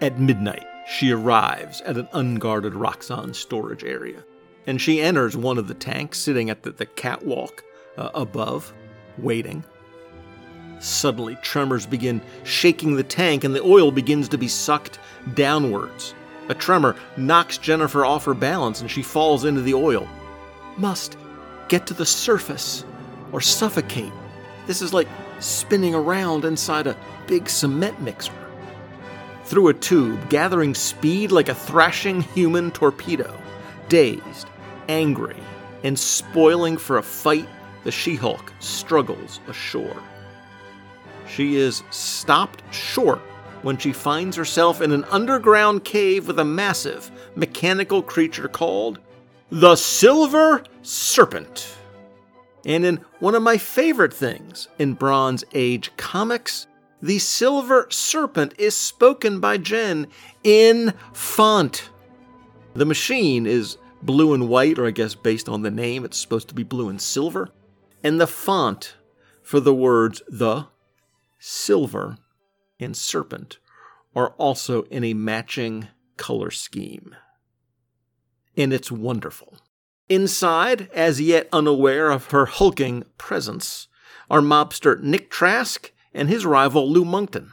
At 0.00 0.18
midnight, 0.18 0.66
she 0.88 1.12
arrives 1.12 1.80
at 1.82 1.96
an 1.96 2.08
unguarded 2.12 2.74
Roxxon 2.74 3.34
storage 3.34 3.84
area, 3.84 4.24
and 4.66 4.80
she 4.80 5.00
enters 5.00 5.36
one 5.36 5.58
of 5.58 5.68
the 5.68 5.74
tanks 5.74 6.18
sitting 6.18 6.50
at 6.50 6.62
the, 6.62 6.70
the 6.70 6.86
catwalk 6.86 7.64
uh, 7.96 8.10
above, 8.14 8.72
waiting. 9.18 9.64
Suddenly, 10.78 11.38
tremors 11.42 11.86
begin 11.86 12.20
shaking 12.44 12.96
the 12.96 13.02
tank, 13.02 13.44
and 13.44 13.54
the 13.54 13.62
oil 13.62 13.90
begins 13.90 14.28
to 14.28 14.38
be 14.38 14.48
sucked 14.48 14.98
downwards. 15.34 16.14
A 16.48 16.54
tremor 16.54 16.96
knocks 17.16 17.58
Jennifer 17.58 18.04
off 18.04 18.24
her 18.24 18.34
balance, 18.34 18.80
and 18.80 18.90
she 18.90 19.02
falls 19.02 19.44
into 19.44 19.62
the 19.62 19.74
oil. 19.74 20.06
Must 20.76 21.16
get 21.68 21.86
to 21.86 21.94
the 21.94 22.06
surface 22.06 22.84
or 23.32 23.40
suffocate. 23.40 24.12
This 24.66 24.82
is 24.82 24.92
like 24.92 25.08
spinning 25.40 25.94
around 25.94 26.44
inside 26.44 26.86
a 26.86 26.96
big 27.26 27.48
cement 27.48 28.00
mixer. 28.00 28.32
Through 29.44 29.68
a 29.68 29.74
tube, 29.74 30.28
gathering 30.28 30.74
speed 30.74 31.32
like 31.32 31.48
a 31.48 31.54
thrashing 31.54 32.20
human 32.20 32.70
torpedo, 32.70 33.36
dazed, 33.88 34.48
angry, 34.88 35.36
and 35.82 35.98
spoiling 35.98 36.76
for 36.76 36.98
a 36.98 37.02
fight, 37.02 37.48
the 37.84 37.92
She 37.92 38.16
Hulk 38.16 38.52
struggles 38.60 39.40
ashore. 39.48 40.02
She 41.28 41.56
is 41.56 41.82
stopped 41.90 42.62
short 42.72 43.20
when 43.62 43.78
she 43.78 43.92
finds 43.92 44.36
herself 44.36 44.80
in 44.80 44.92
an 44.92 45.04
underground 45.04 45.84
cave 45.84 46.26
with 46.26 46.38
a 46.38 46.44
massive 46.44 47.10
mechanical 47.34 48.02
creature 48.02 48.48
called 48.48 49.00
the 49.50 49.76
Silver 49.76 50.62
Serpent. 50.82 51.76
And 52.64 52.84
in 52.84 53.00
one 53.20 53.34
of 53.34 53.42
my 53.42 53.58
favorite 53.58 54.12
things 54.12 54.68
in 54.78 54.94
Bronze 54.94 55.44
Age 55.52 55.90
comics, 55.96 56.66
the 57.00 57.18
Silver 57.18 57.86
Serpent 57.90 58.54
is 58.58 58.74
spoken 58.74 59.38
by 59.38 59.58
Jen 59.58 60.08
in 60.42 60.92
font. 61.12 61.90
The 62.74 62.86
machine 62.86 63.46
is 63.46 63.78
blue 64.06 64.32
and 64.32 64.48
white, 64.48 64.78
or 64.78 64.86
I 64.86 64.92
guess 64.92 65.14
based 65.14 65.48
on 65.48 65.62
the 65.62 65.70
name, 65.70 66.04
it's 66.04 66.16
supposed 66.16 66.48
to 66.48 66.54
be 66.54 66.62
blue 66.62 66.88
and 66.88 67.00
silver. 67.00 67.50
And 68.02 68.20
the 68.20 68.26
font 68.26 68.96
for 69.42 69.60
the 69.60 69.74
words 69.74 70.22
the, 70.28 70.68
silver, 71.38 72.16
and 72.78 72.96
serpent 72.96 73.58
are 74.14 74.30
also 74.38 74.82
in 74.84 75.04
a 75.04 75.14
matching 75.14 75.88
color 76.16 76.50
scheme. 76.50 77.14
And 78.56 78.72
it's 78.72 78.90
wonderful. 78.90 79.58
Inside, 80.08 80.88
as 80.92 81.20
yet 81.20 81.48
unaware 81.52 82.10
of 82.10 82.26
her 82.26 82.46
hulking 82.46 83.04
presence, 83.18 83.88
are 84.30 84.40
mobster 84.40 85.00
Nick 85.00 85.30
Trask 85.30 85.92
and 86.14 86.28
his 86.28 86.46
rival 86.46 86.90
Lou 86.90 87.04
Monkton. 87.04 87.52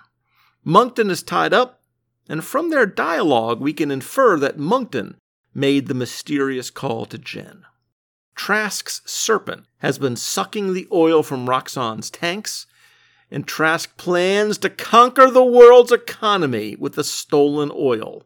Monkton 0.63 1.09
is 1.09 1.23
tied 1.23 1.53
up, 1.53 1.81
and 2.29 2.43
from 2.43 2.69
their 2.69 2.85
dialogue, 2.85 3.59
we 3.59 3.73
can 3.73 3.91
infer 3.91 4.39
that 4.39 4.57
Monkton 4.57 5.17
made 5.53 5.87
the 5.87 5.93
mysterious 5.93 6.69
call 6.69 7.05
to 7.05 7.17
Jen. 7.17 7.65
Trask's 8.35 9.01
serpent 9.05 9.65
has 9.79 9.97
been 9.97 10.15
sucking 10.15 10.73
the 10.73 10.87
oil 10.91 11.23
from 11.23 11.47
Roxxon's 11.47 12.09
tanks, 12.09 12.65
and 13.29 13.47
Trask 13.47 13.95
plans 13.97 14.57
to 14.59 14.69
conquer 14.69 15.29
the 15.29 15.43
world's 15.43 15.91
economy 15.91 16.75
with 16.75 16.93
the 16.93 17.03
stolen 17.03 17.71
oil, 17.73 18.23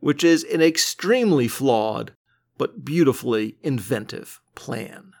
which 0.00 0.24
is 0.24 0.44
an 0.44 0.60
extremely 0.62 1.48
flawed 1.48 2.12
but 2.56 2.84
beautifully 2.84 3.56
inventive 3.62 4.40
plan. 4.54 5.12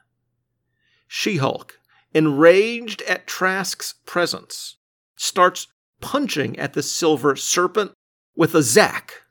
She 1.06 1.36
Hulk, 1.36 1.78
enraged 2.12 3.02
at 3.02 3.26
Trask's 3.26 3.94
presence, 4.04 4.76
starts 5.16 5.68
punching 6.00 6.58
at 6.58 6.74
the 6.74 6.82
silver 6.82 7.36
serpent 7.36 7.92
with 8.36 8.54
a 8.54 8.62
zack, 8.62 9.22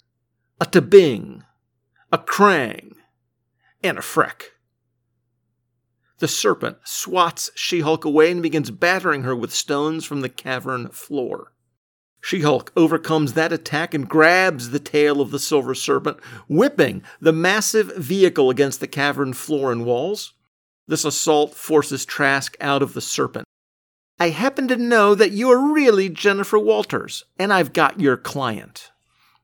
a 0.59 0.65
tabing, 0.65 1.43
a 2.11 2.17
krang, 2.17 2.93
and 3.83 3.97
a 3.97 4.01
freck. 4.01 4.53
The 6.19 6.27
serpent 6.27 6.77
swats 6.83 7.51
She 7.53 7.81
Hulk 7.81 8.05
away 8.05 8.31
and 8.31 8.41
begins 8.41 8.71
battering 8.71 9.23
her 9.23 9.35
with 9.35 9.53
stones 9.53 10.05
from 10.05 10.21
the 10.21 10.29
cavern 10.29 10.89
floor. 10.89 11.53
She 12.21 12.41
Hulk 12.41 12.71
overcomes 12.75 13.33
that 13.33 13.53
attack 13.53 13.93
and 13.93 14.09
grabs 14.09 14.71
the 14.71 14.79
tail 14.79 15.21
of 15.21 15.31
the 15.31 15.39
Silver 15.39 15.75
Serpent, 15.75 16.17
whipping 16.47 17.03
the 17.21 17.31
massive 17.31 17.95
vehicle 17.95 18.49
against 18.49 18.79
the 18.79 18.87
cavern 18.87 19.33
floor 19.33 19.71
and 19.71 19.85
walls. 19.85 20.33
This 20.87 21.05
assault 21.05 21.53
forces 21.53 22.05
Trask 22.05 22.57
out 22.59 22.81
of 22.81 22.93
the 22.93 23.01
serpent. 23.01 23.45
I 24.19 24.29
happen 24.29 24.67
to 24.69 24.77
know 24.77 25.13
that 25.13 25.31
you 25.31 25.51
are 25.51 25.73
really 25.73 26.09
Jennifer 26.09 26.57
Walters, 26.57 27.23
and 27.37 27.53
I've 27.53 27.73
got 27.73 27.99
your 27.99 28.17
client. 28.17 28.91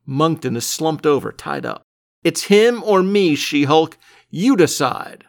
Monkton 0.08 0.56
is 0.56 0.66
slumped 0.66 1.06
over, 1.06 1.32
tied 1.32 1.66
up. 1.66 1.84
It's 2.24 2.44
him 2.44 2.82
or 2.84 3.04
me, 3.04 3.36
She 3.36 3.64
Hulk. 3.64 3.98
You 4.30 4.56
decide. 4.56 5.26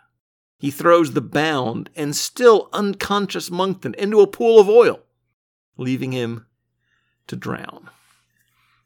He 0.59 0.71
throws 0.71 1.13
the 1.13 1.21
bound 1.21 1.91
and 1.95 2.17
still 2.17 2.69
unconscious 2.73 3.51
Monkton 3.51 3.95
into 3.95 4.21
a 4.21 4.27
pool 4.27 4.59
of 4.59 4.69
oil, 4.69 5.01
leaving 5.77 6.13
him 6.13 6.47
to 7.27 7.37
drown. 7.37 7.91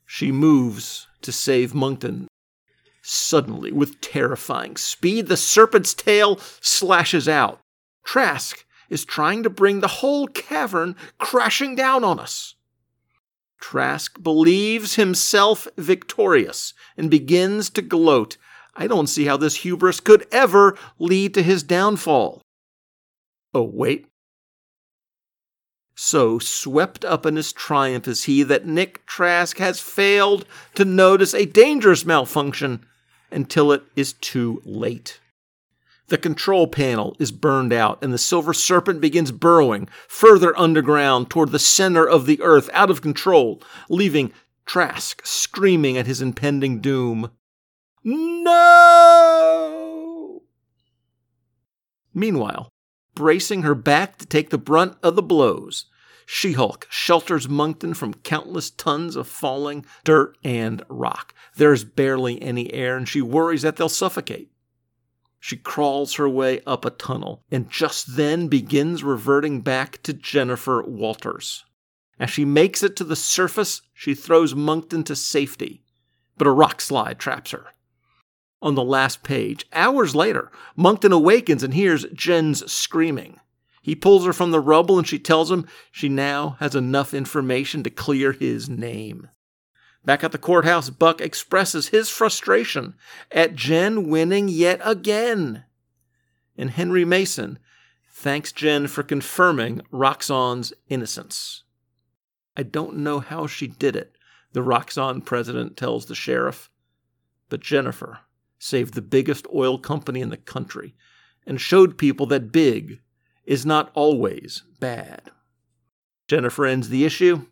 She 0.04 0.32
moves 0.32 1.06
to 1.22 1.30
save 1.30 1.74
Monkton. 1.74 2.28
Suddenly, 3.02 3.72
with 3.72 4.00
terrifying 4.00 4.76
speed, 4.76 5.28
the 5.28 5.36
serpent's 5.36 5.94
tail 5.94 6.38
slashes 6.60 7.28
out. 7.28 7.60
Trask 8.04 8.64
is 8.90 9.04
trying 9.04 9.42
to 9.42 9.50
bring 9.50 9.80
the 9.80 9.88
whole 9.88 10.26
cavern 10.28 10.96
crashing 11.18 11.74
down 11.74 12.04
on 12.04 12.18
us. 12.18 12.54
Trask 13.60 14.22
believes 14.22 14.94
himself 14.94 15.68
victorious 15.76 16.74
and 16.96 17.10
begins 17.10 17.70
to 17.70 17.82
gloat. 17.82 18.36
I 18.74 18.86
don't 18.86 19.08
see 19.08 19.24
how 19.24 19.36
this 19.36 19.56
hubris 19.56 20.00
could 20.00 20.26
ever 20.30 20.76
lead 20.98 21.34
to 21.34 21.42
his 21.42 21.62
downfall. 21.62 22.40
Oh, 23.52 23.62
wait. 23.62 24.06
So 25.96 26.38
swept 26.38 27.04
up 27.04 27.26
in 27.26 27.34
his 27.34 27.52
triumph 27.52 28.06
is 28.06 28.24
he 28.24 28.44
that 28.44 28.66
Nick 28.66 29.04
Trask 29.04 29.58
has 29.58 29.80
failed 29.80 30.46
to 30.76 30.84
notice 30.84 31.34
a 31.34 31.44
dangerous 31.44 32.06
malfunction 32.06 32.86
until 33.32 33.72
it 33.72 33.82
is 33.96 34.12
too 34.12 34.62
late. 34.64 35.18
The 36.08 36.18
control 36.18 36.66
panel 36.66 37.14
is 37.18 37.30
burned 37.30 37.72
out, 37.72 38.02
and 38.02 38.12
the 38.12 38.18
Silver 38.18 38.54
Serpent 38.54 39.00
begins 39.00 39.30
burrowing 39.30 39.88
further 40.08 40.58
underground 40.58 41.28
toward 41.28 41.52
the 41.52 41.58
center 41.58 42.06
of 42.08 42.24
the 42.26 42.40
earth, 42.40 42.70
out 42.72 42.90
of 42.90 43.02
control, 43.02 43.62
leaving 43.90 44.32
Trask 44.64 45.24
screaming 45.24 45.96
at 45.96 46.06
his 46.06 46.20
impending 46.20 46.80
doom. 46.80 47.30
No! 48.04 49.22
Meanwhile, 52.12 52.68
bracing 53.14 53.62
her 53.62 53.74
back 53.74 54.18
to 54.18 54.26
take 54.26 54.50
the 54.50 54.58
brunt 54.58 54.98
of 55.02 55.16
the 55.16 55.22
blows. 55.22 55.86
She 56.26 56.52
Hulk 56.52 56.86
shelters 56.90 57.48
Monkton 57.48 57.94
from 57.94 58.12
countless 58.14 58.68
tons 58.68 59.16
of 59.16 59.26
falling 59.26 59.86
dirt 60.04 60.36
and 60.44 60.82
rock. 60.90 61.32
There's 61.56 61.84
barely 61.84 62.42
any 62.42 62.70
air, 62.74 62.98
and 62.98 63.08
she 63.08 63.22
worries 63.22 63.62
that 63.62 63.76
they'll 63.76 63.88
suffocate. 63.88 64.50
She 65.40 65.56
crawls 65.56 66.14
her 66.14 66.28
way 66.28 66.60
up 66.66 66.84
a 66.84 66.90
tunnel 66.90 67.44
and 67.50 67.70
just 67.70 68.16
then 68.16 68.48
begins 68.48 69.04
reverting 69.04 69.60
back 69.60 70.02
to 70.02 70.12
Jennifer 70.12 70.82
Walters. 70.82 71.64
As 72.18 72.30
she 72.30 72.44
makes 72.44 72.82
it 72.82 72.96
to 72.96 73.04
the 73.04 73.16
surface, 73.16 73.82
she 73.94 74.14
throws 74.14 74.54
Monkton 74.54 75.04
to 75.04 75.14
safety, 75.14 75.82
but 76.36 76.48
a 76.48 76.52
rock 76.52 76.80
slide 76.80 77.18
traps 77.18 77.52
her 77.52 77.66
on 78.60 78.74
the 78.74 78.82
last 78.82 79.22
page. 79.22 79.66
Hours 79.72 80.14
later, 80.14 80.50
Monkton 80.76 81.12
awakens 81.12 81.62
and 81.62 81.74
hears 81.74 82.04
Jen's 82.12 82.70
screaming. 82.70 83.38
He 83.82 83.94
pulls 83.94 84.26
her 84.26 84.32
from 84.32 84.50
the 84.50 84.60
rubble 84.60 84.98
and 84.98 85.06
she 85.06 85.18
tells 85.18 85.50
him 85.50 85.66
she 85.90 86.08
now 86.08 86.56
has 86.60 86.74
enough 86.74 87.14
information 87.14 87.82
to 87.84 87.90
clear 87.90 88.32
his 88.32 88.68
name. 88.68 89.28
Back 90.08 90.24
at 90.24 90.32
the 90.32 90.38
courthouse, 90.38 90.88
Buck 90.88 91.20
expresses 91.20 91.88
his 91.88 92.08
frustration 92.08 92.94
at 93.30 93.54
Jen 93.54 94.08
winning 94.08 94.48
yet 94.48 94.80
again. 94.82 95.64
And 96.56 96.70
Henry 96.70 97.04
Mason 97.04 97.58
thanks 98.10 98.50
Jen 98.50 98.86
for 98.86 99.02
confirming 99.02 99.82
Roxxon's 99.92 100.72
innocence. 100.88 101.64
I 102.56 102.62
don't 102.62 102.96
know 102.96 103.20
how 103.20 103.46
she 103.46 103.66
did 103.66 103.96
it, 103.96 104.16
the 104.54 104.62
Roxxon 104.62 105.26
president 105.26 105.76
tells 105.76 106.06
the 106.06 106.14
sheriff. 106.14 106.70
But 107.50 107.60
Jennifer 107.60 108.20
saved 108.58 108.94
the 108.94 109.02
biggest 109.02 109.46
oil 109.54 109.78
company 109.78 110.22
in 110.22 110.30
the 110.30 110.38
country 110.38 110.94
and 111.46 111.60
showed 111.60 111.98
people 111.98 112.24
that 112.28 112.50
big 112.50 113.00
is 113.44 113.66
not 113.66 113.90
always 113.92 114.62
bad. 114.80 115.30
Jennifer 116.28 116.64
ends 116.64 116.88
the 116.88 117.04
issue 117.04 117.44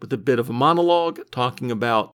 with 0.00 0.12
a 0.12 0.18
bit 0.18 0.38
of 0.38 0.50
a 0.50 0.54
monologue 0.54 1.20
talking 1.30 1.70
about 1.70 2.14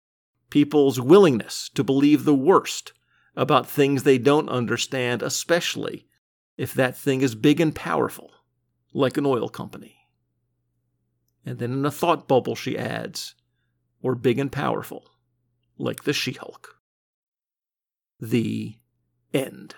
people's 0.49 0.99
willingness 0.99 1.69
to 1.75 1.83
believe 1.83 2.25
the 2.25 2.35
worst 2.35 2.93
about 3.35 3.67
things 3.67 4.03
they 4.03 4.17
don't 4.17 4.49
understand, 4.49 5.21
especially 5.21 6.07
if 6.57 6.73
that 6.73 6.97
thing 6.97 7.21
is 7.21 7.35
big 7.35 7.61
and 7.61 7.73
powerful, 7.73 8.31
like 8.93 9.17
an 9.17 9.25
oil 9.25 9.47
company. 9.47 9.95
And 11.45 11.57
then 11.57 11.71
in 11.71 11.85
a 11.85 11.91
thought 11.91 12.27
bubble, 12.27 12.55
she 12.55 12.77
adds, 12.77 13.35
or 14.01 14.15
big 14.15 14.39
and 14.39 14.51
powerful, 14.51 15.09
like 15.77 16.03
the 16.03 16.13
She 16.13 16.33
Hulk. 16.33 16.75
The 18.19 18.75
end. 19.33 19.75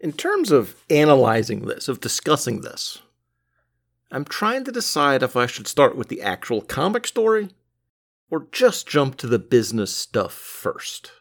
In 0.00 0.12
terms 0.12 0.50
of 0.50 0.74
analyzing 0.88 1.66
this, 1.66 1.86
of 1.86 2.00
discussing 2.00 2.62
this, 2.62 3.00
I'm 4.10 4.24
trying 4.24 4.64
to 4.64 4.72
decide 4.72 5.22
if 5.22 5.36
I 5.36 5.46
should 5.46 5.68
start 5.68 5.96
with 5.96 6.08
the 6.08 6.22
actual 6.22 6.62
comic 6.62 7.06
story 7.06 7.50
or 8.30 8.46
just 8.50 8.88
jump 8.88 9.16
to 9.16 9.26
the 9.26 9.38
business 9.38 9.94
stuff 9.94 10.32
first. 10.32 11.12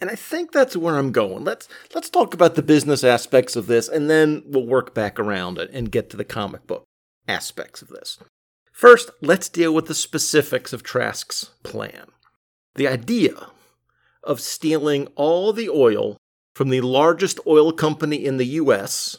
And 0.00 0.10
I 0.10 0.14
think 0.14 0.52
that's 0.52 0.76
where 0.76 0.96
I'm 0.96 1.12
going. 1.12 1.44
Let's 1.44 1.68
let's 1.94 2.10
talk 2.10 2.32
about 2.34 2.54
the 2.54 2.62
business 2.62 3.04
aspects 3.04 3.56
of 3.56 3.66
this 3.66 3.88
and 3.88 4.08
then 4.08 4.42
we'll 4.46 4.66
work 4.66 4.94
back 4.94 5.18
around 5.18 5.58
it 5.58 5.70
and 5.72 5.92
get 5.92 6.10
to 6.10 6.16
the 6.16 6.24
comic 6.24 6.66
book 6.66 6.84
aspects 7.28 7.82
of 7.82 7.88
this. 7.88 8.18
First, 8.72 9.10
let's 9.20 9.48
deal 9.48 9.74
with 9.74 9.86
the 9.86 9.94
specifics 9.94 10.72
of 10.72 10.82
Trask's 10.82 11.50
plan. 11.62 12.06
The 12.76 12.88
idea 12.88 13.48
of 14.24 14.40
stealing 14.40 15.08
all 15.16 15.52
the 15.52 15.68
oil 15.68 16.16
from 16.54 16.70
the 16.70 16.80
largest 16.80 17.38
oil 17.46 17.72
company 17.72 18.24
in 18.24 18.38
the 18.38 18.46
US, 18.46 19.18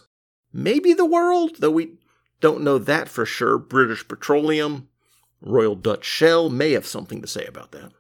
maybe 0.52 0.94
the 0.94 1.06
world, 1.06 1.58
though 1.60 1.72
we 1.72 1.98
don't 2.42 2.62
know 2.62 2.78
that 2.78 3.08
for 3.08 3.26
sure. 3.26 3.58
British 3.58 4.08
Petroleum, 4.08 4.90
Royal 5.42 5.76
Dutch 5.76 6.04
Shell 6.04 6.50
may 6.50 6.72
have 6.72 6.86
something 6.86 7.22
to 7.22 7.28
say 7.28 7.46
about 7.46 7.72
that. 7.72 7.92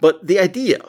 But 0.00 0.26
the 0.26 0.38
idea 0.38 0.80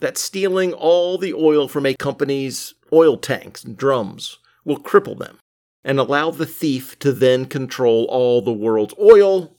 that 0.00 0.16
stealing 0.16 0.72
all 0.72 1.18
the 1.18 1.34
oil 1.34 1.68
from 1.68 1.86
a 1.86 1.94
company's 1.94 2.74
oil 2.92 3.16
tanks 3.16 3.64
and 3.64 3.76
drums 3.76 4.38
will 4.64 4.78
cripple 4.78 5.18
them 5.18 5.38
and 5.84 5.98
allow 5.98 6.30
the 6.30 6.46
thief 6.46 6.98
to 7.00 7.12
then 7.12 7.46
control 7.46 8.06
all 8.08 8.42
the 8.42 8.52
world's 8.52 8.94
oil 8.98 9.56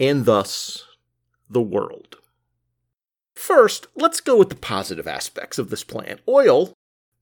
and 0.00 0.24
thus 0.24 0.84
the 1.48 1.62
world. 1.62 2.16
First, 3.34 3.86
let's 3.94 4.20
go 4.20 4.36
with 4.36 4.48
the 4.48 4.56
positive 4.56 5.06
aspects 5.06 5.58
of 5.58 5.70
this 5.70 5.84
plan. 5.84 6.18
Oil 6.28 6.72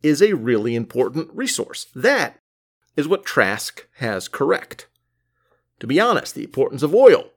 is 0.03 0.23
a 0.23 0.35
really 0.35 0.75
important 0.75 1.31
resource. 1.33 1.87
That 1.95 2.39
is 2.97 3.09
what 3.09 3.25
Trask 3.25 3.87
has 3.97 4.29
correct. 4.29 4.87
To 5.81 5.87
be 5.87 5.99
honest, 5.99 6.35
the 6.35 6.45
importance 6.45 6.83
of 6.83 6.95
oil 6.95 7.31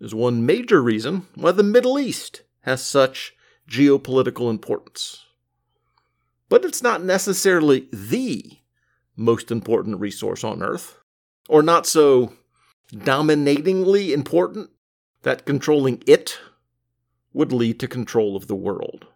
is 0.00 0.14
one 0.14 0.46
major 0.46 0.82
reason 0.82 1.26
why 1.34 1.52
the 1.52 1.62
Middle 1.62 1.98
East 1.98 2.42
has 2.62 2.82
such 2.82 3.34
geopolitical 3.68 4.50
importance. 4.50 5.24
But 6.48 6.64
it's 6.64 6.82
not 6.82 7.02
necessarily 7.02 7.88
the 7.92 8.58
most 9.16 9.50
important 9.50 10.00
resource 10.00 10.44
on 10.44 10.62
Earth, 10.62 10.98
or 11.48 11.62
not 11.62 11.86
so 11.86 12.32
dominatingly 12.92 14.12
important 14.12 14.70
that 15.22 15.46
controlling 15.46 16.02
it 16.06 16.38
would 17.32 17.52
lead 17.52 17.80
to 17.80 17.88
control 17.88 18.36
of 18.36 18.46
the 18.46 18.54
world. 18.54 19.06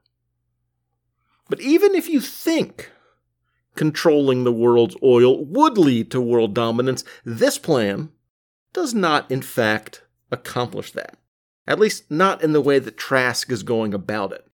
But 1.49 1.61
even 1.61 1.95
if 1.95 2.09
you 2.09 2.21
think 2.21 2.91
controlling 3.77 4.45
the 4.45 4.53
world's 4.53 4.97
oil 5.03 5.45
would 5.45 5.79
lead 5.79 6.11
to 6.11 6.21
world 6.21 6.55
dominance, 6.55 7.05
this 7.25 7.59
plan 7.59 8.11
does 8.73 8.95
not, 8.95 9.31
in 9.31 9.43
fact, 9.43 10.03
accomplish 10.31 10.93
that. 10.93 11.17
At 11.67 11.79
least, 11.79 12.11
not 12.11 12.43
in 12.43 12.53
the 12.53 12.61
way 12.61 12.79
that 12.79 12.97
Trask 12.97 13.51
is 13.51 13.63
going 13.63 13.95
about 13.95 14.33
it. 14.33 14.47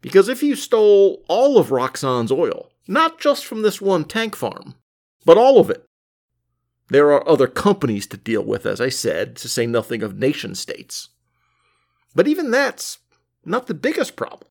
Because 0.00 0.28
if 0.28 0.42
you 0.42 0.54
stole 0.54 1.24
all 1.28 1.58
of 1.58 1.68
Roxxon's 1.68 2.32
oil, 2.32 2.70
not 2.86 3.18
just 3.18 3.44
from 3.44 3.62
this 3.62 3.80
one 3.80 4.04
tank 4.04 4.36
farm, 4.36 4.74
but 5.24 5.36
all 5.36 5.58
of 5.58 5.70
it, 5.70 5.84
there 6.88 7.12
are 7.12 7.28
other 7.28 7.48
companies 7.48 8.06
to 8.06 8.16
deal 8.16 8.44
with, 8.44 8.64
as 8.64 8.80
I 8.80 8.88
said, 8.88 9.36
to 9.36 9.48
say 9.48 9.66
nothing 9.66 10.02
of 10.02 10.16
nation 10.16 10.54
states. 10.54 11.08
But 12.14 12.28
even 12.28 12.50
that's 12.50 12.98
not 13.44 13.66
the 13.66 13.74
biggest 13.74 14.16
problem. 14.16 14.48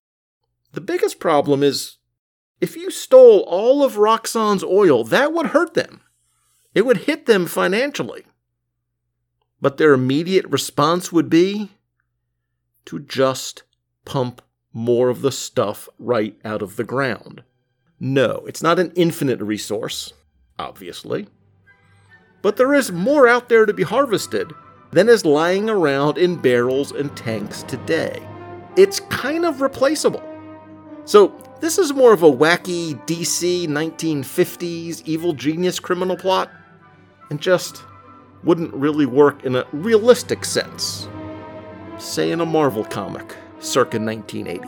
The 0.73 0.81
biggest 0.81 1.19
problem 1.19 1.63
is 1.63 1.97
if 2.61 2.75
you 2.75 2.89
stole 2.89 3.41
all 3.41 3.83
of 3.83 3.95
Roxxon's 3.95 4.63
oil, 4.63 5.03
that 5.05 5.33
would 5.33 5.47
hurt 5.47 5.73
them. 5.73 6.01
It 6.73 6.85
would 6.85 6.97
hit 6.97 7.25
them 7.25 7.45
financially. 7.45 8.25
But 9.61 9.77
their 9.77 9.93
immediate 9.93 10.45
response 10.47 11.11
would 11.11 11.29
be 11.29 11.71
to 12.85 12.99
just 12.99 13.63
pump 14.03 14.41
more 14.71 15.09
of 15.09 15.21
the 15.21 15.31
stuff 15.31 15.89
right 15.97 16.37
out 16.43 16.61
of 16.61 16.75
the 16.75 16.83
ground. 16.83 17.43
No, 17.99 18.43
it's 18.45 18.61
not 18.61 18.77
an 18.77 18.91
infinite 18.95 19.39
resource, 19.39 20.13
obviously. 20.59 21.27
But 22.41 22.57
there 22.57 22.73
is 22.73 22.91
more 22.91 23.27
out 23.27 23.49
there 23.49 23.65
to 23.65 23.73
be 23.73 23.83
harvested 23.83 24.51
than 24.91 25.09
is 25.09 25.25
lying 25.25 25.69
around 25.69 26.17
in 26.17 26.35
barrels 26.35 26.91
and 26.91 27.15
tanks 27.15 27.63
today. 27.63 28.21
It's 28.75 28.99
kind 28.99 29.45
of 29.45 29.61
replaceable. 29.61 30.23
So, 31.05 31.37
this 31.59 31.77
is 31.77 31.93
more 31.93 32.13
of 32.13 32.23
a 32.23 32.31
wacky 32.31 32.95
DC 33.05 33.67
1950s 33.67 35.01
evil 35.05 35.33
genius 35.33 35.79
criminal 35.79 36.17
plot, 36.17 36.51
and 37.29 37.41
just 37.41 37.83
wouldn't 38.43 38.73
really 38.73 39.05
work 39.05 39.43
in 39.43 39.55
a 39.55 39.65
realistic 39.71 40.45
sense. 40.45 41.07
Say 41.97 42.31
in 42.31 42.41
a 42.41 42.45
Marvel 42.45 42.83
comic, 42.83 43.35
circa 43.59 43.99
1980. 43.99 44.67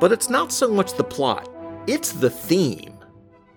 But 0.00 0.12
it's 0.12 0.30
not 0.30 0.52
so 0.52 0.68
much 0.68 0.94
the 0.94 1.04
plot, 1.04 1.48
it's 1.86 2.12
the 2.12 2.30
theme 2.30 2.98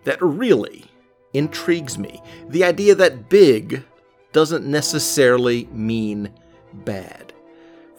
that 0.04 0.22
really 0.22 0.86
intrigues 1.34 1.98
me. 1.98 2.22
The 2.50 2.64
idea 2.64 2.96
that 2.96 3.30
big 3.30 3.84
doesn't 4.32 4.66
necessarily 4.66 5.68
mean 5.72 6.34
bad. 6.74 7.31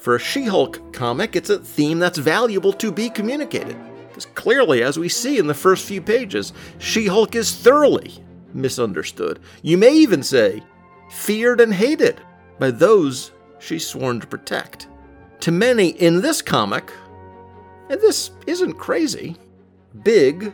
For 0.03 0.17
a 0.17 0.19
She 0.19 0.43
Hulk 0.43 0.93
comic, 0.93 1.37
it's 1.37 1.49
a 1.49 1.61
theme 1.61 2.01
that's 2.01 2.19
valuable 2.19 2.73
to 2.73 2.91
be 2.91 3.09
communicated. 3.09 3.77
Because 4.09 4.27
clearly, 4.27 4.83
as 4.83 4.99
we 4.99 5.09
see 5.09 5.39
in 5.39 5.47
the 5.47 5.55
first 5.55 5.87
few 5.87 6.03
pages, 6.03 6.53
She 6.79 7.07
Hulk 7.07 7.37
is 7.37 7.55
thoroughly 7.55 8.13
misunderstood. 8.53 9.39
You 9.63 9.79
may 9.79 9.95
even 9.95 10.25
say, 10.25 10.61
feared 11.09 11.61
and 11.61 11.73
hated 11.73 12.21
by 12.59 12.73
those 12.73 13.31
she's 13.61 13.87
sworn 13.87 14.19
to 14.19 14.27
protect. 14.27 14.89
To 15.43 15.53
many 15.53 15.91
in 15.91 16.21
this 16.21 16.43
comic, 16.43 16.93
and 17.89 18.01
this 18.01 18.33
isn't 18.49 18.75
crazy, 18.75 19.37
big 20.03 20.53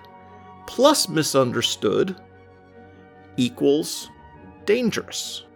plus 0.66 1.08
misunderstood 1.08 2.20
equals 3.38 4.10
dangerous. 4.66 5.46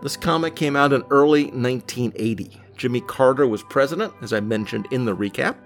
This 0.00 0.16
comic 0.16 0.54
came 0.54 0.76
out 0.76 0.92
in 0.92 1.02
early 1.10 1.46
1980. 1.46 2.60
Jimmy 2.76 3.00
Carter 3.00 3.46
was 3.46 3.62
president, 3.62 4.12
as 4.20 4.32
I 4.32 4.40
mentioned 4.40 4.88
in 4.90 5.04
the 5.04 5.16
recap. 5.16 5.56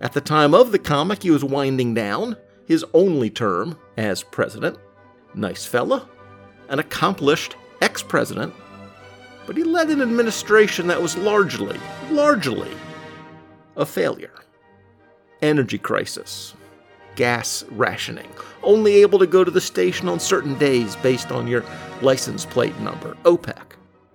At 0.00 0.12
the 0.12 0.20
time 0.20 0.54
of 0.54 0.70
the 0.70 0.78
comic, 0.78 1.22
he 1.22 1.30
was 1.30 1.44
winding 1.44 1.94
down 1.94 2.36
his 2.66 2.84
only 2.94 3.30
term 3.30 3.78
as 3.96 4.22
president. 4.22 4.78
Nice 5.34 5.64
fella, 5.64 6.08
an 6.68 6.78
accomplished 6.78 7.56
ex 7.80 8.02
president, 8.02 8.54
but 9.46 9.56
he 9.56 9.64
led 9.64 9.88
an 9.88 10.02
administration 10.02 10.86
that 10.86 11.00
was 11.00 11.16
largely, 11.16 11.78
largely 12.10 12.70
a 13.76 13.86
failure. 13.86 14.34
Energy 15.40 15.78
crisis, 15.78 16.54
gas 17.16 17.64
rationing, 17.70 18.28
only 18.62 18.96
able 18.96 19.18
to 19.18 19.26
go 19.26 19.44
to 19.44 19.50
the 19.50 19.60
station 19.60 20.08
on 20.08 20.20
certain 20.20 20.58
days 20.58 20.96
based 20.96 21.32
on 21.32 21.46
your 21.46 21.64
license 22.02 22.44
plate 22.44 22.78
number, 22.80 23.16
OPEC, 23.24 23.72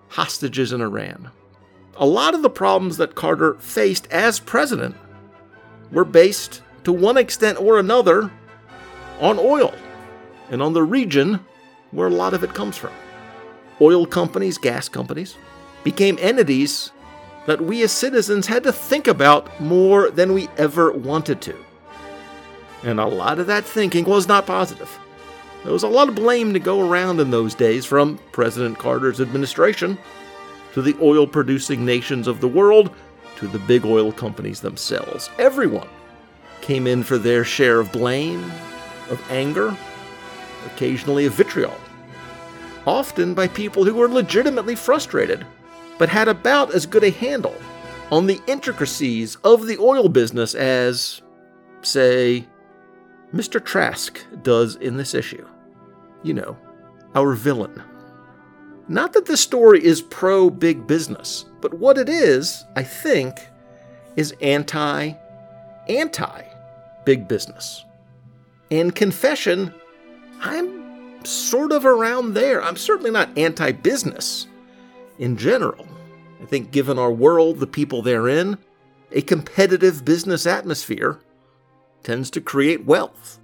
hostages 0.09 0.71
in 0.71 0.81
Iran, 0.81 1.31
a 1.95 2.05
lot 2.05 2.33
of 2.33 2.41
the 2.41 2.49
problems 2.49 2.97
that 2.97 3.15
Carter 3.15 3.55
faced 3.55 4.07
as 4.11 4.39
president 4.39 4.95
were 5.91 6.05
based, 6.05 6.61
to 6.83 6.91
one 6.91 7.17
extent 7.17 7.59
or 7.59 7.77
another, 7.77 8.31
on 9.19 9.37
oil 9.39 9.73
and 10.49 10.61
on 10.61 10.73
the 10.73 10.83
region 10.83 11.39
where 11.91 12.07
a 12.07 12.11
lot 12.11 12.33
of 12.33 12.43
it 12.43 12.53
comes 12.53 12.75
from. 12.75 12.91
Oil 13.79 14.05
companies, 14.05 14.57
gas 14.57 14.89
companies, 14.89 15.35
became 15.83 16.17
entities 16.19 16.91
that 17.45 17.61
we 17.61 17.83
as 17.83 17.91
citizens 17.91 18.47
had 18.47 18.63
to 18.63 18.71
think 18.71 19.07
about 19.07 19.59
more 19.61 20.09
than 20.09 20.33
we 20.33 20.47
ever 20.57 20.91
wanted 20.91 21.41
to. 21.41 21.55
And 22.83 22.99
a 22.99 23.05
lot 23.05 23.39
of 23.39 23.47
that 23.47 23.65
thinking 23.65 24.05
was 24.05 24.27
not 24.27 24.47
positive. 24.47 24.99
There 25.63 25.73
was 25.73 25.83
a 25.83 25.87
lot 25.87 26.09
of 26.09 26.15
blame 26.15 26.53
to 26.53 26.59
go 26.59 26.89
around 26.89 27.19
in 27.19 27.31
those 27.31 27.55
days 27.55 27.85
from 27.85 28.19
President 28.31 28.77
Carter's 28.77 29.21
administration 29.21 29.97
to 30.73 30.81
the 30.81 30.95
oil 31.01 31.25
producing 31.25 31.85
nations 31.85 32.27
of 32.27 32.41
the 32.41 32.47
world 32.47 32.91
to 33.37 33.47
the 33.47 33.59
big 33.59 33.85
oil 33.85 34.11
companies 34.11 34.61
themselves. 34.61 35.29
Everyone 35.37 35.87
came 36.61 36.87
in 36.87 37.03
for 37.03 37.17
their 37.17 37.43
share 37.43 37.79
of 37.79 37.91
blame, 37.91 38.43
of 39.09 39.21
anger, 39.31 39.75
occasionally 40.65 41.25
of 41.25 41.33
vitriol. 41.33 41.75
Often 42.85 43.33
by 43.33 43.47
people 43.47 43.85
who 43.85 43.93
were 43.93 44.07
legitimately 44.07 44.75
frustrated, 44.75 45.45
but 45.97 46.09
had 46.09 46.27
about 46.27 46.73
as 46.73 46.85
good 46.85 47.03
a 47.03 47.11
handle 47.11 47.55
on 48.11 48.27
the 48.27 48.41
intricacies 48.47 49.35
of 49.43 49.67
the 49.67 49.77
oil 49.77 50.09
business 50.09 50.53
as, 50.55 51.21
say, 51.81 52.47
Mr. 53.33 53.63
Trask 53.63 54.19
does 54.43 54.75
in 54.75 54.97
this 54.97 55.13
issue. 55.13 55.47
You 56.23 56.35
know, 56.35 56.57
our 57.15 57.33
villain. 57.33 57.81
Not 58.87 59.13
that 59.13 59.25
this 59.25 59.41
story 59.41 59.83
is 59.83 60.01
pro 60.01 60.49
big 60.49 60.85
business, 60.85 61.45
but 61.61 61.73
what 61.73 61.97
it 61.97 62.09
is, 62.09 62.65
I 62.75 62.83
think, 62.83 63.47
is 64.15 64.35
anti 64.41 65.13
anti 65.87 66.43
big 67.05 67.27
business. 67.27 67.85
And 68.71 68.93
confession, 68.93 69.73
I'm 70.41 71.25
sort 71.25 71.71
of 71.71 71.85
around 71.85 72.33
there. 72.33 72.61
I'm 72.61 72.75
certainly 72.75 73.11
not 73.11 73.37
anti 73.37 73.71
business 73.71 74.47
in 75.17 75.37
general. 75.37 75.87
I 76.41 76.45
think, 76.45 76.71
given 76.71 76.99
our 76.99 77.11
world, 77.11 77.59
the 77.59 77.67
people 77.67 78.01
therein, 78.01 78.57
a 79.11 79.21
competitive 79.21 80.03
business 80.03 80.45
atmosphere 80.45 81.19
tends 82.03 82.29
to 82.31 82.41
create 82.41 82.85
wealth, 82.85 83.39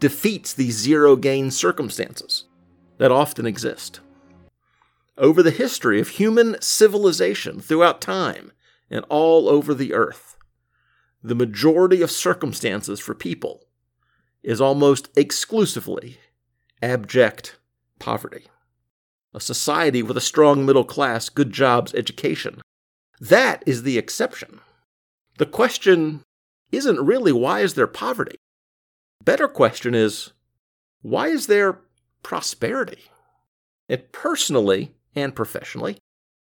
defeats 0.00 0.52
these 0.52 0.76
zero 0.76 1.16
gain 1.16 1.50
circumstances 1.50 2.44
that 2.98 3.10
often 3.10 3.46
exist. 3.46 4.00
Over 5.18 5.42
the 5.42 5.50
history 5.50 6.00
of 6.00 6.08
human 6.08 6.60
civilization 6.60 7.60
throughout 7.60 8.00
time 8.00 8.52
and 8.90 9.04
all 9.08 9.48
over 9.48 9.74
the 9.74 9.92
earth, 9.92 10.36
the 11.22 11.34
majority 11.34 12.02
of 12.02 12.10
circumstances 12.10 12.98
for 12.98 13.14
people 13.14 13.64
is 14.42 14.60
almost 14.60 15.08
exclusively 15.16 16.18
abject 16.82 17.58
poverty 17.98 18.46
a 19.34 19.40
society 19.40 20.02
with 20.02 20.16
a 20.16 20.20
strong 20.20 20.66
middle 20.66 20.84
class, 20.84 21.28
good 21.28 21.52
jobs, 21.52 21.94
education. 21.94 22.60
That 23.20 23.62
is 23.66 23.82
the 23.82 23.98
exception. 23.98 24.60
The 25.38 25.46
question 25.46 26.22
isn't 26.70 27.04
really 27.04 27.32
why 27.32 27.60
is 27.60 27.74
there 27.74 27.86
poverty? 27.86 28.36
Better 29.24 29.48
question 29.48 29.94
is 29.94 30.32
why 31.00 31.28
is 31.28 31.46
there 31.46 31.80
prosperity? 32.22 33.04
And 33.88 34.02
personally 34.12 34.94
and 35.14 35.34
professionally, 35.34 35.98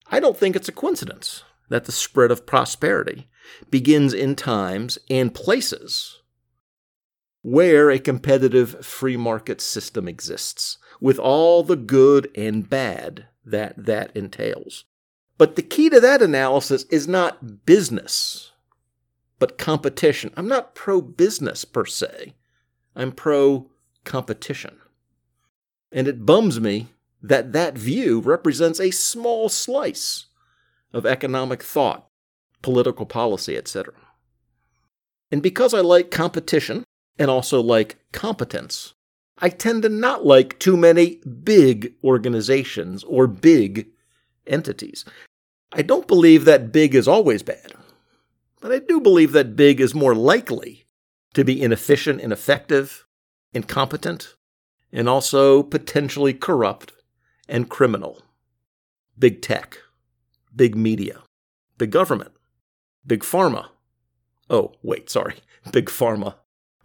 I 0.07 0.19
don't 0.19 0.37
think 0.37 0.55
it's 0.55 0.69
a 0.69 0.73
coincidence 0.73 1.43
that 1.69 1.85
the 1.85 1.91
spread 1.91 2.31
of 2.31 2.45
prosperity 2.45 3.29
begins 3.69 4.13
in 4.13 4.35
times 4.35 4.97
and 5.09 5.33
places 5.33 6.21
where 7.41 7.89
a 7.89 7.99
competitive 7.99 8.85
free 8.85 9.17
market 9.17 9.61
system 9.61 10.07
exists 10.07 10.77
with 10.99 11.17
all 11.17 11.63
the 11.63 11.75
good 11.75 12.29
and 12.35 12.69
bad 12.69 13.25
that 13.43 13.85
that 13.85 14.15
entails. 14.15 14.85
But 15.37 15.55
the 15.55 15.63
key 15.63 15.89
to 15.89 15.99
that 15.99 16.21
analysis 16.21 16.83
is 16.91 17.07
not 17.07 17.65
business, 17.65 18.51
but 19.39 19.57
competition. 19.57 20.31
I'm 20.37 20.47
not 20.47 20.75
pro 20.75 21.01
business 21.01 21.65
per 21.65 21.85
se, 21.85 22.35
I'm 22.95 23.11
pro 23.11 23.71
competition. 24.03 24.77
And 25.91 26.07
it 26.07 26.25
bums 26.25 26.59
me 26.59 26.89
that 27.21 27.53
that 27.53 27.77
view 27.77 28.19
represents 28.19 28.79
a 28.79 28.91
small 28.91 29.49
slice 29.49 30.25
of 30.93 31.05
economic 31.05 31.63
thought, 31.63 32.07
political 32.61 33.05
policy, 33.05 33.55
etc. 33.55 33.93
And 35.31 35.41
because 35.41 35.73
I 35.73 35.81
like 35.81 36.11
competition 36.11 36.83
and 37.17 37.29
also 37.29 37.61
like 37.61 37.97
competence, 38.11 38.93
I 39.37 39.49
tend 39.49 39.83
to 39.83 39.89
not 39.89 40.25
like 40.25 40.59
too 40.59 40.75
many 40.75 41.21
big 41.43 41.93
organizations 42.03 43.03
or 43.03 43.27
big 43.27 43.87
entities. 44.45 45.05
I 45.71 45.81
don't 45.81 46.07
believe 46.07 46.45
that 46.45 46.71
big 46.71 46.93
is 46.93 47.07
always 47.07 47.43
bad, 47.43 47.73
but 48.59 48.71
I 48.71 48.79
do 48.79 48.99
believe 48.99 49.31
that 49.31 49.55
big 49.55 49.79
is 49.79 49.95
more 49.95 50.13
likely 50.13 50.85
to 51.33 51.45
be 51.45 51.61
inefficient, 51.61 52.19
ineffective, 52.19 53.05
incompetent, 53.53 54.35
and 54.91 55.07
also 55.07 55.63
potentially 55.63 56.33
corrupt 56.33 56.91
and 57.51 57.69
criminal. 57.69 58.23
Big 59.19 59.41
tech, 59.41 59.77
big 60.55 60.75
media, 60.75 61.21
big 61.77 61.91
government, 61.91 62.31
big 63.05 63.19
pharma. 63.21 63.67
Oh, 64.49 64.73
wait, 64.81 65.09
sorry. 65.09 65.35
Big 65.71 65.85
pharma 65.85 66.35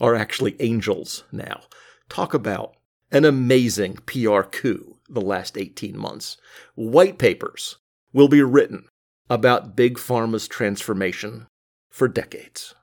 are 0.00 0.14
actually 0.14 0.55
angels 0.61 1.24
now. 1.33 1.62
Talk 2.11 2.35
about 2.35 2.76
an 3.11 3.24
amazing 3.24 3.94
PR 4.07 4.42
coup 4.42 4.98
the 5.09 5.20
last 5.22 5.57
18 5.57 5.98
months. 5.98 6.37
White 6.74 7.18
papers 7.18 7.79
will 8.12 8.29
be 8.29 8.42
written 8.42 8.87
about 9.31 9.74
Big 9.76 9.96
Pharma's 9.96 10.46
transformation 10.46 11.46
for 11.90 12.07
decades. 12.07 12.74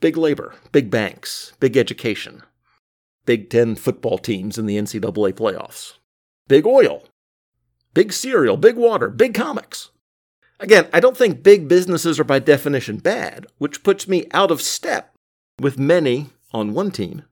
Big 0.00 0.16
labor, 0.16 0.54
big 0.72 0.90
banks, 0.90 1.52
big 1.60 1.76
education, 1.76 2.42
Big 3.26 3.48
Ten 3.48 3.74
football 3.74 4.18
teams 4.18 4.58
in 4.58 4.66
the 4.66 4.76
NCAA 4.76 5.32
playoffs, 5.32 5.94
big 6.48 6.66
oil, 6.66 7.04
big 7.92 8.12
cereal, 8.12 8.56
big 8.56 8.76
water, 8.76 9.08
big 9.08 9.34
comics. 9.34 9.90
Again, 10.60 10.88
I 10.92 11.00
don't 11.00 11.16
think 11.16 11.42
big 11.42 11.68
businesses 11.68 12.20
are 12.20 12.24
by 12.24 12.38
definition 12.38 12.98
bad, 12.98 13.46
which 13.58 13.82
puts 13.82 14.06
me 14.06 14.26
out 14.32 14.50
of 14.50 14.62
step 14.62 15.14
with 15.58 15.78
many 15.78 16.30
on 16.52 16.74
one 16.74 16.90
team 16.90 17.24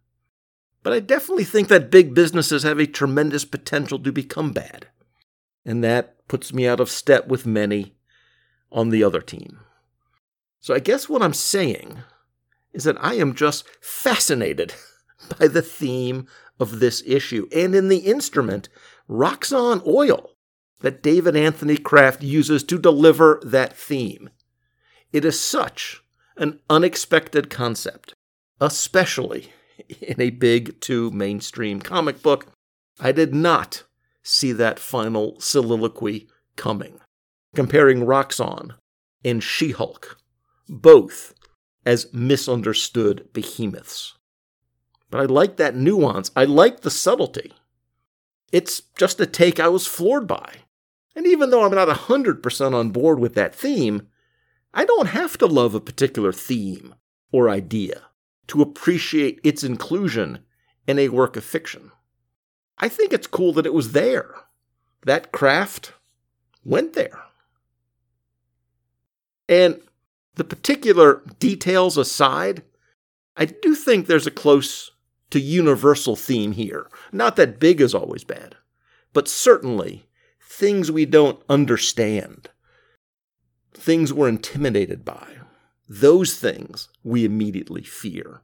but 0.82 0.92
I 0.92 1.00
definitely 1.00 1.44
think 1.44 1.68
that 1.68 1.90
big 1.90 2.14
businesses 2.14 2.64
have 2.64 2.78
a 2.78 2.86
tremendous 2.86 3.44
potential 3.44 3.98
to 4.00 4.12
become 4.12 4.52
bad. 4.52 4.88
And 5.64 5.82
that 5.84 6.26
puts 6.26 6.52
me 6.52 6.66
out 6.66 6.80
of 6.80 6.90
step 6.90 7.28
with 7.28 7.46
many 7.46 7.94
on 8.70 8.88
the 8.88 9.04
other 9.04 9.20
team. 9.20 9.60
So 10.60 10.74
I 10.74 10.80
guess 10.80 11.08
what 11.08 11.22
I'm 11.22 11.34
saying 11.34 11.98
is 12.72 12.84
that 12.84 13.02
I 13.02 13.14
am 13.14 13.34
just 13.34 13.64
fascinated 13.80 14.74
by 15.38 15.46
the 15.46 15.62
theme 15.62 16.26
of 16.58 16.80
this 16.80 17.02
issue 17.06 17.48
and 17.54 17.74
in 17.74 17.88
the 17.88 17.98
instrument, 17.98 18.68
Roxxon 19.12 19.86
Oil, 19.86 20.30
that 20.80 21.02
David 21.02 21.36
Anthony 21.36 21.76
Kraft 21.76 22.22
uses 22.22 22.64
to 22.64 22.78
deliver 22.78 23.40
that 23.44 23.76
theme. 23.76 24.30
It 25.12 25.24
is 25.24 25.38
such 25.38 26.02
an 26.38 26.60
unexpected 26.70 27.50
concept, 27.50 28.14
especially 28.58 29.52
in 30.00 30.18
a 30.18 30.30
big 30.30 30.80
to 30.80 31.10
mainstream 31.10 31.80
comic 31.80 32.22
book. 32.22 32.46
I 32.98 33.12
did 33.12 33.34
not 33.34 33.82
see 34.22 34.52
that 34.52 34.78
final 34.78 35.38
soliloquy 35.40 36.28
coming, 36.56 36.98
comparing 37.54 38.06
Roxxon 38.06 38.70
and 39.22 39.42
She 39.42 39.72
Hulk, 39.72 40.16
both 40.68 41.34
as 41.84 42.12
misunderstood 42.14 43.28
behemoths. 43.34 44.14
But 45.10 45.20
I 45.20 45.24
like 45.24 45.56
that 45.56 45.76
nuance. 45.76 46.30
I 46.34 46.44
like 46.44 46.80
the 46.80 46.90
subtlety. 46.90 47.52
It's 48.52 48.82
just 48.96 49.18
a 49.18 49.26
take 49.26 49.58
I 49.58 49.68
was 49.68 49.86
floored 49.86 50.28
by. 50.28 50.56
And 51.16 51.26
even 51.26 51.50
though 51.50 51.64
I'm 51.64 51.74
not 51.74 51.88
100% 51.88 52.74
on 52.74 52.90
board 52.90 53.18
with 53.18 53.34
that 53.34 53.54
theme, 53.54 54.08
I 54.72 54.84
don't 54.84 55.08
have 55.08 55.36
to 55.38 55.46
love 55.46 55.74
a 55.74 55.80
particular 55.80 56.32
theme 56.32 56.94
or 57.32 57.50
idea 57.50 58.02
to 58.48 58.62
appreciate 58.62 59.40
its 59.42 59.64
inclusion 59.64 60.40
in 60.86 60.98
a 60.98 61.08
work 61.08 61.36
of 61.36 61.44
fiction. 61.44 61.90
I 62.78 62.88
think 62.88 63.12
it's 63.12 63.26
cool 63.26 63.52
that 63.54 63.66
it 63.66 63.74
was 63.74 63.92
there. 63.92 64.34
That 65.04 65.32
Kraft 65.32 65.92
went 66.64 66.92
there. 66.92 67.20
And 69.48 69.80
the 70.34 70.44
particular 70.44 71.22
details 71.38 71.98
aside, 71.98 72.62
I 73.36 73.44
do 73.44 73.74
think 73.74 74.06
there's 74.06 74.26
a 74.26 74.30
close 74.30 74.90
to 75.32 75.40
universal 75.40 76.16
theme 76.16 76.52
here. 76.52 76.88
Not 77.10 77.36
that 77.36 77.58
big 77.58 77.80
is 77.80 77.94
always 77.94 78.24
bad, 78.24 78.56
but 79.12 79.28
certainly 79.28 80.08
things 80.40 80.90
we 80.90 81.04
don't 81.04 81.42
understand, 81.48 82.50
things 83.74 84.12
we're 84.12 84.28
intimidated 84.28 85.04
by, 85.04 85.36
those 85.88 86.38
things 86.38 86.88
we 87.02 87.24
immediately 87.24 87.82
fear. 87.82 88.42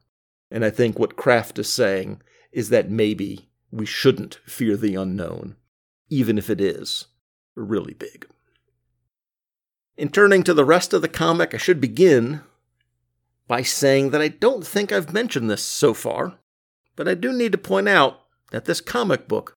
And 0.51 0.65
I 0.65 0.71
think 0.71 0.97
what 0.97 1.15
Kraft 1.15 1.59
is 1.59 1.71
saying 1.71 2.21
is 2.51 2.69
that 2.69 2.89
maybe 2.89 3.49
we 3.71 3.85
shouldn't 3.85 4.39
fear 4.45 4.75
the 4.75 4.95
unknown, 4.95 5.55
even 6.09 6.37
if 6.37 6.49
it 6.49 6.59
is 6.59 7.05
really 7.55 7.93
big. 7.93 8.27
In 9.95 10.09
turning 10.09 10.43
to 10.43 10.53
the 10.53 10.65
rest 10.65 10.93
of 10.93 11.01
the 11.03 11.07
comic, 11.07 11.53
I 11.53 11.57
should 11.57 11.79
begin 11.79 12.41
by 13.47 13.61
saying 13.61 14.09
that 14.11 14.21
I 14.21 14.29
don't 14.29 14.65
think 14.65 14.91
I've 14.91 15.13
mentioned 15.13 15.49
this 15.49 15.63
so 15.63 15.93
far, 15.93 16.38
but 16.99 17.07
I 17.07 17.13
do 17.13 17.31
need 17.31 17.53
to 17.53 17.57
point 17.57 17.87
out 17.87 18.25
that 18.51 18.65
this 18.65 18.81
comic 18.81 19.29
book 19.29 19.53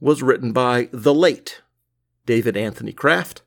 was 0.00 0.22
written 0.22 0.52
by 0.52 0.88
the 0.92 1.12
late 1.12 1.60
David 2.24 2.56
Anthony 2.56 2.92
Kraft. 2.92 3.42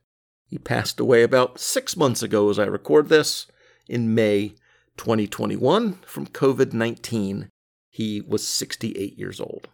He 0.49 0.57
passed 0.57 0.99
away 0.99 1.23
about 1.23 1.57
six 1.57 1.95
months 1.95 2.21
ago 2.21 2.49
as 2.49 2.59
I 2.59 2.65
record 2.65 3.07
this 3.07 3.47
in 3.87 4.13
May 4.13 4.49
2021 4.97 5.93
from 6.05 6.27
COVID 6.27 6.73
19. 6.73 7.47
He 7.89 8.19
was 8.19 8.45
68 8.45 9.17
years 9.17 9.39
old. 9.39 9.69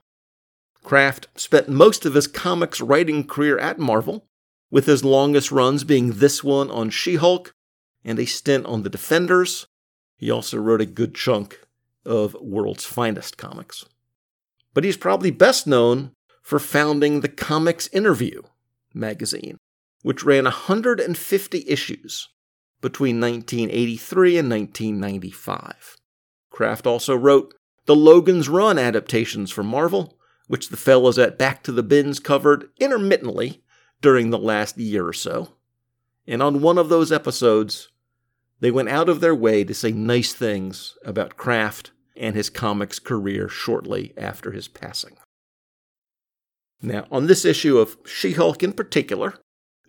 Kraft 0.83 1.29
spent 1.35 1.67
most 1.67 2.05
of 2.05 2.13
his 2.13 2.27
comics 2.27 2.79
writing 2.79 3.25
career 3.25 3.57
at 3.57 3.79
Marvel, 3.79 4.27
with 4.69 4.85
his 4.85 5.03
longest 5.03 5.51
runs 5.51 5.83
being 5.83 6.11
this 6.11 6.43
one 6.43 6.69
on 6.69 6.91
She 6.91 7.15
Hulk 7.15 7.51
and 8.05 8.19
a 8.19 8.25
stint 8.25 8.67
on 8.67 8.83
The 8.83 8.91
Defenders. 8.91 9.65
He 10.15 10.29
also 10.29 10.59
wrote 10.59 10.81
a 10.81 10.85
good 10.85 11.15
chunk 11.15 11.57
of 12.05 12.35
World's 12.39 12.85
Finest 12.85 13.37
comics. 13.37 13.85
But 14.73 14.83
he's 14.83 14.97
probably 14.97 15.31
best 15.31 15.67
known 15.67 16.11
for 16.41 16.59
founding 16.59 17.21
the 17.21 17.29
Comics 17.29 17.87
Interview 17.87 18.41
magazine, 18.93 19.57
which 20.01 20.23
ran 20.23 20.43
150 20.43 21.63
issues 21.67 22.29
between 22.81 23.21
1983 23.21 24.37
and 24.37 24.49
1995. 24.49 25.97
Kraft 26.49 26.85
also 26.85 27.15
wrote 27.15 27.53
the 27.85 27.95
Logan's 27.95 28.49
Run 28.49 28.77
adaptations 28.77 29.51
for 29.51 29.63
Marvel, 29.63 30.17
which 30.47 30.69
the 30.69 30.77
fellows 30.77 31.17
at 31.17 31.37
Back 31.37 31.63
to 31.63 31.71
the 31.71 31.83
Bins 31.83 32.19
covered 32.19 32.69
intermittently 32.77 33.63
during 34.01 34.29
the 34.29 34.37
last 34.37 34.77
year 34.77 35.07
or 35.07 35.13
so. 35.13 35.53
And 36.27 36.43
on 36.43 36.61
one 36.61 36.77
of 36.77 36.89
those 36.89 37.11
episodes, 37.11 37.89
they 38.63 38.71
went 38.71 38.87
out 38.87 39.09
of 39.09 39.19
their 39.19 39.35
way 39.35 39.65
to 39.65 39.73
say 39.73 39.91
nice 39.91 40.31
things 40.31 40.97
about 41.03 41.35
Kraft 41.35 41.91
and 42.15 42.33
his 42.33 42.49
comics 42.49 42.97
career 42.97 43.49
shortly 43.49 44.13
after 44.15 44.53
his 44.53 44.69
passing. 44.69 45.17
Now, 46.81 47.05
on 47.11 47.27
this 47.27 47.43
issue 47.43 47.77
of 47.77 47.97
She 48.05 48.31
Hulk 48.31 48.63
in 48.63 48.71
particular, 48.71 49.33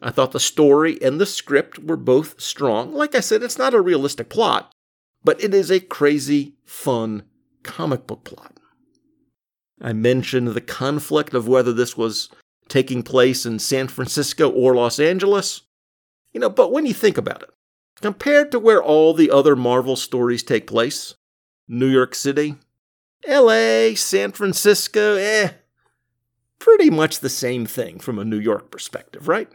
I 0.02 0.10
thought 0.10 0.32
the 0.32 0.40
story 0.40 0.98
and 1.00 1.20
the 1.20 1.24
script 1.24 1.78
were 1.78 1.96
both 1.96 2.40
strong. 2.40 2.92
Like 2.92 3.14
I 3.14 3.20
said, 3.20 3.44
it's 3.44 3.58
not 3.58 3.74
a 3.74 3.80
realistic 3.80 4.28
plot, 4.28 4.74
but 5.22 5.40
it 5.40 5.54
is 5.54 5.70
a 5.70 5.78
crazy, 5.78 6.54
fun 6.64 7.22
comic 7.62 8.08
book 8.08 8.24
plot. 8.24 8.58
I 9.80 9.92
mentioned 9.92 10.48
the 10.48 10.60
conflict 10.60 11.32
of 11.32 11.46
whether 11.46 11.72
this 11.72 11.96
was 11.96 12.28
taking 12.68 13.04
place 13.04 13.46
in 13.46 13.60
San 13.60 13.86
Francisco 13.86 14.50
or 14.50 14.74
Los 14.74 14.98
Angeles. 14.98 15.62
You 16.32 16.40
know, 16.40 16.50
but 16.50 16.72
when 16.72 16.86
you 16.86 16.92
think 16.92 17.16
about 17.16 17.44
it, 17.44 17.50
compared 18.00 18.50
to 18.52 18.58
where 18.58 18.82
all 18.82 19.14
the 19.14 19.30
other 19.30 19.56
Marvel 19.56 19.96
stories 19.96 20.42
take 20.42 20.66
place, 20.66 21.14
New 21.68 21.88
York 21.88 22.14
City, 22.14 22.56
LA, 23.26 23.94
San 23.94 24.32
Francisco, 24.32 25.16
eh, 25.16 25.50
pretty 26.58 26.90
much 26.90 27.20
the 27.20 27.28
same 27.28 27.66
thing 27.66 27.98
from 27.98 28.18
a 28.18 28.24
New 28.24 28.38
York 28.38 28.70
perspective, 28.70 29.28
right? 29.28 29.50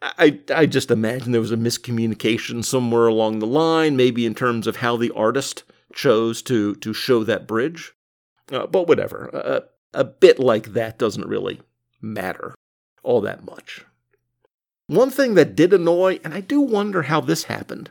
I, 0.00 0.38
I 0.54 0.66
just 0.66 0.90
imagine 0.90 1.32
there 1.32 1.40
was 1.40 1.52
a 1.52 1.56
miscommunication 1.56 2.64
somewhere 2.64 3.08
along 3.08 3.40
the 3.40 3.46
line, 3.46 3.96
maybe 3.96 4.24
in 4.24 4.34
terms 4.34 4.66
of 4.66 4.76
how 4.76 4.96
the 4.96 5.10
artist 5.10 5.64
chose 5.92 6.40
to, 6.42 6.76
to 6.76 6.92
show 6.92 7.24
that 7.24 7.48
bridge. 7.48 7.94
Uh, 8.50 8.66
but 8.66 8.86
whatever. 8.86 9.30
Uh, 9.34 9.60
a 9.94 10.04
bit 10.04 10.38
like 10.38 10.74
that 10.74 10.98
doesn't 10.98 11.26
really 11.26 11.60
matter 12.00 12.54
all 13.02 13.20
that 13.22 13.44
much. 13.44 13.84
One 14.88 15.10
thing 15.10 15.34
that 15.34 15.54
did 15.54 15.72
annoy, 15.74 16.18
and 16.24 16.32
I 16.32 16.40
do 16.40 16.60
wonder 16.60 17.02
how 17.02 17.20
this 17.20 17.44
happened, 17.44 17.90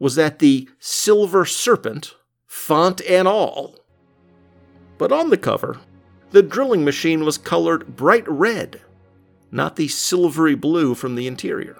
was 0.00 0.16
that 0.16 0.40
the 0.40 0.68
Silver 0.80 1.44
Serpent, 1.44 2.14
font 2.48 3.00
and 3.08 3.28
all, 3.28 3.78
but 4.98 5.12
on 5.12 5.30
the 5.30 5.36
cover, 5.36 5.78
the 6.32 6.42
drilling 6.42 6.84
machine 6.84 7.24
was 7.24 7.38
colored 7.38 7.96
bright 7.96 8.28
red, 8.28 8.80
not 9.52 9.76
the 9.76 9.86
silvery 9.86 10.56
blue 10.56 10.94
from 10.96 11.14
the 11.14 11.28
interior. 11.28 11.78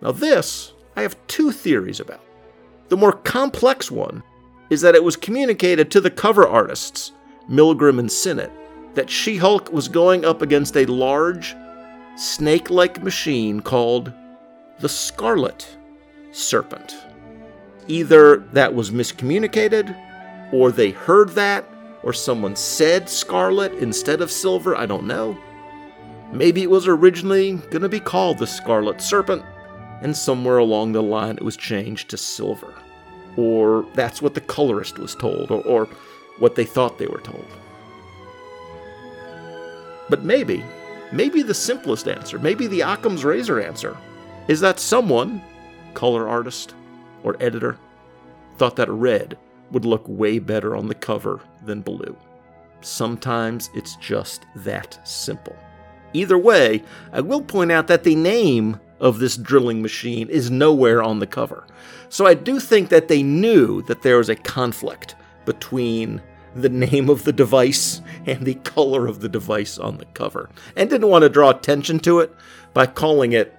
Now, 0.00 0.12
this 0.12 0.72
I 0.94 1.02
have 1.02 1.16
two 1.26 1.50
theories 1.50 1.98
about. 1.98 2.24
The 2.88 2.96
more 2.96 3.12
complex 3.12 3.90
one 3.90 4.22
is 4.70 4.80
that 4.82 4.94
it 4.94 5.02
was 5.02 5.16
communicated 5.16 5.90
to 5.90 6.00
the 6.00 6.10
cover 6.10 6.46
artists, 6.46 7.12
Milgrom 7.50 7.98
and 7.98 8.12
Sinnott, 8.12 8.52
that 8.94 9.10
She 9.10 9.38
Hulk 9.38 9.72
was 9.72 9.88
going 9.88 10.24
up 10.24 10.40
against 10.42 10.76
a 10.76 10.86
large, 10.86 11.56
snake 12.16 12.70
like 12.70 13.02
machine 13.02 13.60
called 13.60 14.12
the 14.78 14.88
Scarlet 14.88 15.76
Serpent. 16.30 16.96
Either 17.88 18.38
that 18.52 18.74
was 18.74 18.90
miscommunicated, 18.90 19.96
or 20.52 20.70
they 20.70 20.90
heard 20.90 21.30
that, 21.30 21.64
or 22.02 22.12
someone 22.12 22.56
said 22.56 23.08
scarlet 23.08 23.72
instead 23.74 24.20
of 24.20 24.30
silver, 24.30 24.76
I 24.76 24.86
don't 24.86 25.06
know. 25.06 25.36
Maybe 26.32 26.62
it 26.62 26.70
was 26.70 26.88
originally 26.88 27.54
going 27.70 27.82
to 27.82 27.88
be 27.88 28.00
called 28.00 28.38
the 28.38 28.46
Scarlet 28.46 29.00
Serpent, 29.00 29.44
and 30.00 30.16
somewhere 30.16 30.58
along 30.58 30.92
the 30.92 31.02
line 31.02 31.36
it 31.36 31.44
was 31.44 31.56
changed 31.56 32.10
to 32.10 32.16
silver. 32.16 32.74
Or 33.36 33.86
that's 33.94 34.20
what 34.20 34.34
the 34.34 34.40
colorist 34.40 34.98
was 34.98 35.14
told, 35.14 35.50
or, 35.50 35.62
or 35.62 35.86
what 36.38 36.54
they 36.54 36.64
thought 36.64 36.98
they 36.98 37.06
were 37.06 37.20
told. 37.20 37.46
But 40.08 40.24
maybe, 40.24 40.64
maybe 41.12 41.42
the 41.42 41.54
simplest 41.54 42.08
answer, 42.08 42.38
maybe 42.38 42.66
the 42.66 42.80
Occam's 42.80 43.24
razor 43.24 43.60
answer, 43.60 43.96
is 44.48 44.60
that 44.60 44.80
someone, 44.80 45.42
color 45.94 46.28
artist, 46.28 46.74
or 47.22 47.36
editor 47.40 47.78
thought 48.58 48.76
that 48.76 48.90
red 48.90 49.38
would 49.70 49.84
look 49.84 50.04
way 50.06 50.38
better 50.38 50.76
on 50.76 50.88
the 50.88 50.94
cover 50.94 51.40
than 51.64 51.80
blue. 51.80 52.16
Sometimes 52.80 53.70
it's 53.74 53.96
just 53.96 54.44
that 54.56 54.98
simple. 55.06 55.56
Either 56.12 56.36
way, 56.36 56.82
I 57.12 57.20
will 57.20 57.42
point 57.42 57.72
out 57.72 57.86
that 57.86 58.04
the 58.04 58.14
name 58.14 58.78
of 59.00 59.18
this 59.18 59.36
drilling 59.36 59.82
machine 59.82 60.28
is 60.28 60.50
nowhere 60.50 61.02
on 61.02 61.18
the 61.18 61.26
cover. 61.26 61.66
So 62.08 62.26
I 62.26 62.34
do 62.34 62.60
think 62.60 62.90
that 62.90 63.08
they 63.08 63.22
knew 63.22 63.82
that 63.82 64.02
there 64.02 64.18
was 64.18 64.28
a 64.28 64.36
conflict 64.36 65.14
between 65.44 66.20
the 66.54 66.68
name 66.68 67.08
of 67.08 67.24
the 67.24 67.32
device 67.32 68.00
and 68.26 68.44
the 68.44 68.54
color 68.56 69.06
of 69.06 69.20
the 69.20 69.28
device 69.28 69.78
on 69.78 69.98
the 69.98 70.04
cover, 70.06 70.50
and 70.76 70.90
didn't 70.90 71.08
want 71.08 71.22
to 71.22 71.28
draw 71.28 71.50
attention 71.50 71.98
to 72.00 72.20
it 72.20 72.34
by 72.74 72.86
calling 72.86 73.32
it 73.32 73.56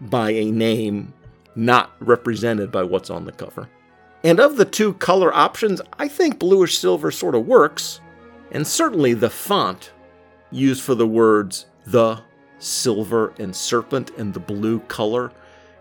by 0.00 0.30
a 0.30 0.50
name 0.50 1.12
not 1.54 1.92
represented 2.00 2.72
by 2.72 2.82
what's 2.82 3.10
on 3.10 3.24
the 3.24 3.32
cover. 3.32 3.68
And 4.24 4.40
of 4.40 4.56
the 4.56 4.64
two 4.64 4.94
color 4.94 5.34
options, 5.34 5.80
I 5.98 6.08
think 6.08 6.38
bluish 6.38 6.78
silver 6.78 7.10
sort 7.10 7.34
of 7.34 7.46
works, 7.46 8.00
and 8.50 8.66
certainly 8.66 9.14
the 9.14 9.30
font 9.30 9.92
used 10.50 10.82
for 10.82 10.94
the 10.94 11.06
words 11.06 11.66
the, 11.84 12.22
silver, 12.58 13.34
and 13.38 13.54
serpent 13.54 14.10
and 14.16 14.32
the 14.32 14.40
blue 14.40 14.78
color 14.80 15.32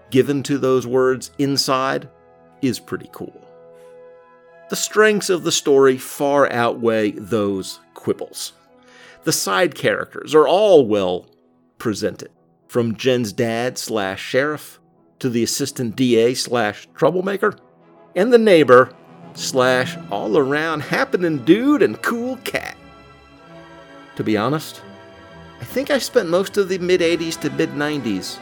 given 0.09 0.43
to 0.43 0.57
those 0.57 0.87
words 0.87 1.31
inside 1.37 2.09
is 2.61 2.79
pretty 2.79 3.09
cool. 3.11 3.40
The 4.71 4.77
strengths 4.77 5.29
of 5.29 5.43
the 5.43 5.51
story 5.51 5.97
far 5.97 6.49
outweigh 6.49 7.11
those 7.11 7.81
quibbles. 7.93 8.53
The 9.25 9.33
side 9.33 9.75
characters 9.75 10.33
are 10.33 10.47
all 10.47 10.85
well 10.85 11.25
presented, 11.77 12.29
from 12.69 12.95
Jen's 12.95 13.33
dad 13.33 13.77
slash 13.77 14.21
sheriff 14.23 14.79
to 15.19 15.29
the 15.29 15.43
assistant 15.43 15.97
DA 15.97 16.35
slash 16.35 16.87
troublemaker, 16.95 17.57
and 18.15 18.31
the 18.31 18.37
neighbor 18.37 18.93
slash 19.33 19.97
all 20.09 20.37
around 20.37 20.83
happening 20.83 21.39
dude 21.43 21.81
and 21.81 22.01
cool 22.01 22.37
cat. 22.45 22.77
To 24.15 24.23
be 24.23 24.37
honest, 24.37 24.81
I 25.59 25.65
think 25.65 25.91
I 25.91 25.97
spent 25.97 26.29
most 26.29 26.55
of 26.55 26.69
the 26.69 26.77
mid 26.77 27.01
80s 27.01 27.37
to 27.41 27.49
mid 27.49 27.71
90s 27.71 28.39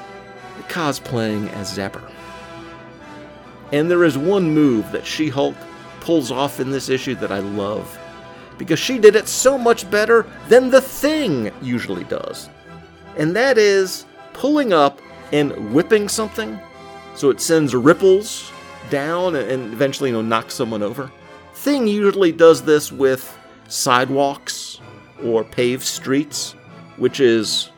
cosplaying 0.68 1.52
as 1.54 1.76
Zapper. 1.76 2.08
And 3.72 3.90
there 3.90 4.04
is 4.04 4.16
one 4.16 4.54
move 4.54 4.92
that 4.92 5.08
She 5.08 5.30
Hulk 5.30 5.56
pulls 6.10 6.32
off 6.32 6.60
in 6.60 6.72
this 6.72 6.90
issue 6.90 7.14
that 7.14 7.32
I 7.32 7.38
love, 7.38 8.00
because 8.58 8.80
she 8.80 8.98
did 8.98 9.16
it 9.16 9.28
so 9.28 9.60
much 9.60 9.88
better 9.92 10.26
than 10.48 10.72
the 10.72 10.82
thing 10.82 11.52
usually 11.62 12.04
does. 12.06 12.50
And 13.16 13.36
that 13.36 13.60
is 13.60 14.08
pulling 14.34 14.74
up 14.74 15.00
and 15.32 15.72
whipping 15.72 16.10
something 16.10 16.60
so 17.14 17.30
it 17.30 17.40
sends 17.40 17.76
ripples 17.76 18.52
down 18.90 19.36
and 19.36 19.72
eventually, 19.72 20.10
you 20.10 20.16
know, 20.16 20.24
knocks 20.24 20.56
someone 20.56 20.82
over. 20.82 21.12
Thing 21.54 21.86
usually 21.86 22.32
does 22.32 22.64
this 22.64 22.92
with 22.92 23.38
sidewalks 23.68 24.82
or 25.24 25.44
paved 25.44 25.84
streets, 25.84 26.54
which 26.98 27.20
is, 27.20 27.70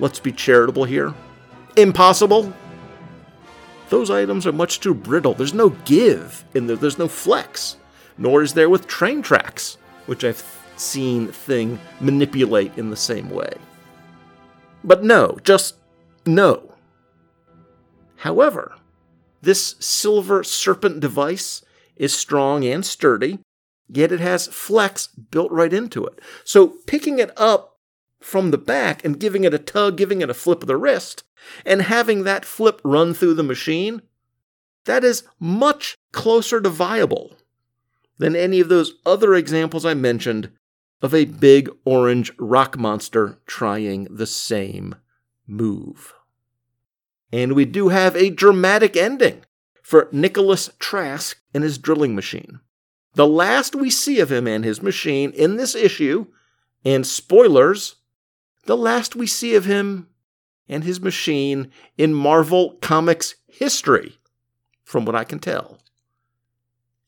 let's 0.00 0.20
be 0.20 0.32
charitable 0.32 0.84
here, 0.84 1.14
impossible. 1.76 2.52
Those 3.88 4.10
items 4.10 4.46
are 4.46 4.52
much 4.52 4.80
too 4.80 4.94
brittle. 4.94 5.34
There's 5.34 5.54
no 5.54 5.70
give 5.70 6.44
in 6.54 6.66
there, 6.66 6.76
there's 6.76 6.98
no 6.98 7.08
flex, 7.08 7.76
nor 8.18 8.42
is 8.42 8.54
there 8.54 8.68
with 8.68 8.86
train 8.86 9.22
tracks, 9.22 9.78
which 10.06 10.24
I've 10.24 10.44
seen 10.76 11.28
Thing 11.28 11.78
manipulate 12.00 12.76
in 12.76 12.90
the 12.90 12.96
same 12.96 13.30
way. 13.30 13.52
But 14.82 15.04
no, 15.04 15.38
just 15.42 15.76
no. 16.26 16.74
However, 18.16 18.74
this 19.40 19.76
silver 19.78 20.42
serpent 20.42 21.00
device 21.00 21.64
is 21.96 22.12
strong 22.12 22.64
and 22.64 22.84
sturdy, 22.84 23.38
yet 23.88 24.12
it 24.12 24.20
has 24.20 24.46
flex 24.48 25.06
built 25.06 25.52
right 25.52 25.72
into 25.72 26.04
it. 26.04 26.20
So 26.44 26.68
picking 26.86 27.18
it 27.18 27.30
up 27.36 27.75
from 28.26 28.50
the 28.50 28.58
back 28.58 29.04
and 29.04 29.20
giving 29.20 29.44
it 29.44 29.54
a 29.54 29.58
tug, 29.58 29.96
giving 29.96 30.20
it 30.20 30.28
a 30.28 30.34
flip 30.34 30.60
of 30.60 30.66
the 30.66 30.76
wrist, 30.76 31.22
and 31.64 31.82
having 31.82 32.24
that 32.24 32.44
flip 32.44 32.80
run 32.82 33.14
through 33.14 33.34
the 33.34 33.42
machine, 33.44 34.02
that 34.84 35.04
is 35.04 35.22
much 35.38 35.96
closer 36.10 36.60
to 36.60 36.68
viable 36.68 37.36
than 38.18 38.34
any 38.34 38.58
of 38.58 38.68
those 38.68 38.94
other 39.06 39.34
examples 39.34 39.86
I 39.86 39.94
mentioned 39.94 40.50
of 41.00 41.14
a 41.14 41.26
big 41.26 41.70
orange 41.84 42.32
rock 42.36 42.76
monster 42.76 43.38
trying 43.46 44.08
the 44.10 44.26
same 44.26 44.96
move. 45.46 46.12
And 47.30 47.52
we 47.52 47.64
do 47.64 47.90
have 47.90 48.16
a 48.16 48.30
dramatic 48.30 48.96
ending 48.96 49.44
for 49.82 50.08
Nicholas 50.10 50.70
Trask 50.80 51.38
and 51.54 51.62
his 51.62 51.78
drilling 51.78 52.16
machine. 52.16 52.58
The 53.14 53.26
last 53.26 53.76
we 53.76 53.88
see 53.88 54.18
of 54.18 54.32
him 54.32 54.48
and 54.48 54.64
his 54.64 54.82
machine 54.82 55.30
in 55.30 55.56
this 55.56 55.76
issue, 55.76 56.26
and 56.84 57.06
spoilers, 57.06 57.95
the 58.66 58.76
last 58.76 59.16
we 59.16 59.26
see 59.26 59.54
of 59.54 59.64
him 59.64 60.08
and 60.68 60.84
his 60.84 61.00
machine 61.00 61.70
in 61.96 62.12
Marvel 62.12 62.76
Comics 62.80 63.36
history, 63.46 64.18
from 64.84 65.04
what 65.04 65.14
I 65.14 65.24
can 65.24 65.38
tell, 65.38 65.80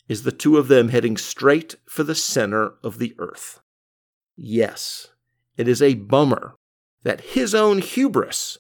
is 0.09 0.23
the 0.23 0.33
two 0.33 0.57
of 0.57 0.69
them 0.69 0.89
heading 0.89 1.17
straight 1.17 1.77
for 1.87 2.03
the 2.03 2.15
center 2.15 2.73
of 2.83 2.99
the 2.99 3.15
earth. 3.19 3.61
Yes, 4.37 5.09
it 5.57 5.69
is 5.69 5.83
a 5.83 5.95
bummer 5.95 6.55
that 7.03 7.21
his 7.21 7.55
own 7.55 7.79
hubris 7.79 8.59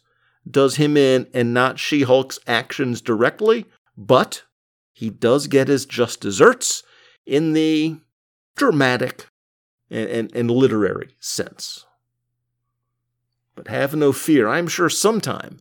does 0.49 0.77
him 0.77 0.97
in 0.97 1.27
and 1.33 1.55
not 1.55 1.79
She 1.79 2.03
Hulk's 2.03 2.39
actions 2.47 3.01
directly, 3.01 3.67
but 3.97 4.43
he 4.93 5.11
does 5.11 5.47
get 5.47 5.69
his 5.69 5.87
just 5.87 6.21
desserts 6.21 6.83
in 7.27 7.53
the 7.53 8.01
dramatic 8.57 9.27
and, 9.91 10.09
and, 10.09 10.35
and 10.35 10.51
literary 10.51 11.15
sense. 11.21 11.85
But 13.59 13.67
have 13.67 13.97
no 13.97 14.13
fear, 14.13 14.47
I'm 14.47 14.69
sure 14.69 14.89
sometime 14.89 15.59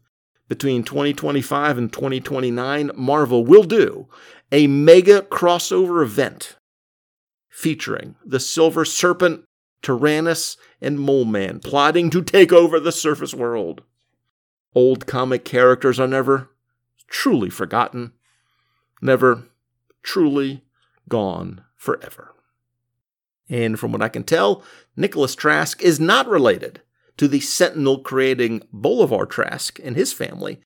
between 0.47 0.83
2025 0.83 1.79
and 1.79 1.91
2029, 1.91 2.91
Marvel 2.95 3.43
will 3.43 3.63
do 3.63 4.07
a 4.51 4.67
mega 4.67 5.23
crossover 5.23 6.03
event 6.03 6.57
featuring 7.49 8.15
the 8.23 8.39
Silver 8.39 8.85
Serpent, 8.85 9.45
Tyrannus, 9.81 10.57
and 10.79 10.99
Mole 10.99 11.25
Man 11.25 11.59
plotting 11.59 12.11
to 12.11 12.21
take 12.21 12.53
over 12.53 12.79
the 12.79 12.91
surface 12.91 13.33
world. 13.33 13.81
Old 14.75 15.07
comic 15.07 15.43
characters 15.43 15.99
are 15.99 16.07
never 16.07 16.51
truly 17.07 17.49
forgotten, 17.49 18.13
never 19.01 19.45
truly 20.03 20.63
gone 21.09 21.63
forever. 21.75 22.35
And 23.49 23.79
from 23.79 23.91
what 23.91 24.03
I 24.03 24.09
can 24.09 24.23
tell, 24.23 24.63
Nicholas 24.95 25.33
Trask 25.33 25.81
is 25.81 25.99
not 25.99 26.27
related 26.27 26.83
to 27.17 27.27
the 27.27 27.39
Sentinel 27.39 27.99
creating 27.99 28.63
Bolivar 28.71 29.25
Trask 29.25 29.79
and 29.83 29.95
his 29.95 30.13
family, 30.13 30.59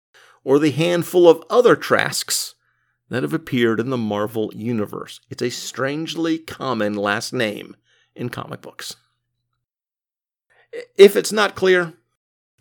or 0.43 0.59
the 0.59 0.71
handful 0.71 1.29
of 1.29 1.43
other 1.49 1.75
Trasks 1.75 2.55
that 3.09 3.23
have 3.23 3.33
appeared 3.33 3.79
in 3.79 3.89
the 3.89 3.97
Marvel 3.97 4.51
Universe. 4.53 5.19
It's 5.29 5.41
a 5.41 5.49
strangely 5.49 6.37
common 6.37 6.93
last 6.95 7.33
name 7.33 7.75
in 8.15 8.29
comic 8.29 8.61
books. 8.61 8.95
If 10.97 11.15
it's 11.15 11.31
not 11.31 11.55
clear, 11.55 11.93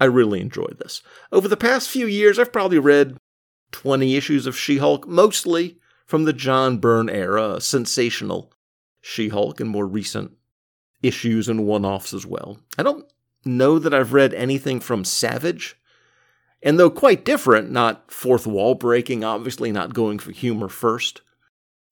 I 0.01 0.07
really 0.07 0.41
enjoyed 0.41 0.78
this. 0.78 1.03
Over 1.30 1.47
the 1.47 1.57
past 1.57 1.88
few 1.88 2.07
years, 2.07 2.38
I've 2.38 2.53
probably 2.53 2.78
read 2.78 3.16
20 3.72 4.16
issues 4.16 4.47
of 4.47 4.57
She 4.57 4.78
Hulk, 4.78 5.07
mostly 5.07 5.78
from 6.07 6.24
the 6.24 6.32
John 6.32 6.78
Byrne 6.78 7.09
era, 7.09 7.61
sensational 7.61 8.53
She 9.01 9.28
Hulk, 9.28 9.61
and 9.61 9.70
more 9.70 9.86
recent 9.86 10.32
issues 11.03 11.49
and 11.49 11.66
one 11.66 11.84
offs 11.84 12.12
as 12.12 12.26
well. 12.26 12.59
I 12.76 12.82
don't 12.82 13.07
know 13.45 13.78
that 13.78 13.95
I've 13.95 14.12
read 14.12 14.34
anything 14.34 14.80
from 14.80 15.05
Savage. 15.05 15.76
And 16.62 16.78
though 16.78 16.91
quite 16.91 17.24
different, 17.24 17.70
not 17.70 18.11
fourth 18.11 18.47
wall 18.47 18.74
breaking, 18.74 19.24
obviously 19.24 19.72
not 19.72 19.95
going 19.95 20.18
for 20.18 20.30
humor 20.30 20.68
first. 20.68 21.22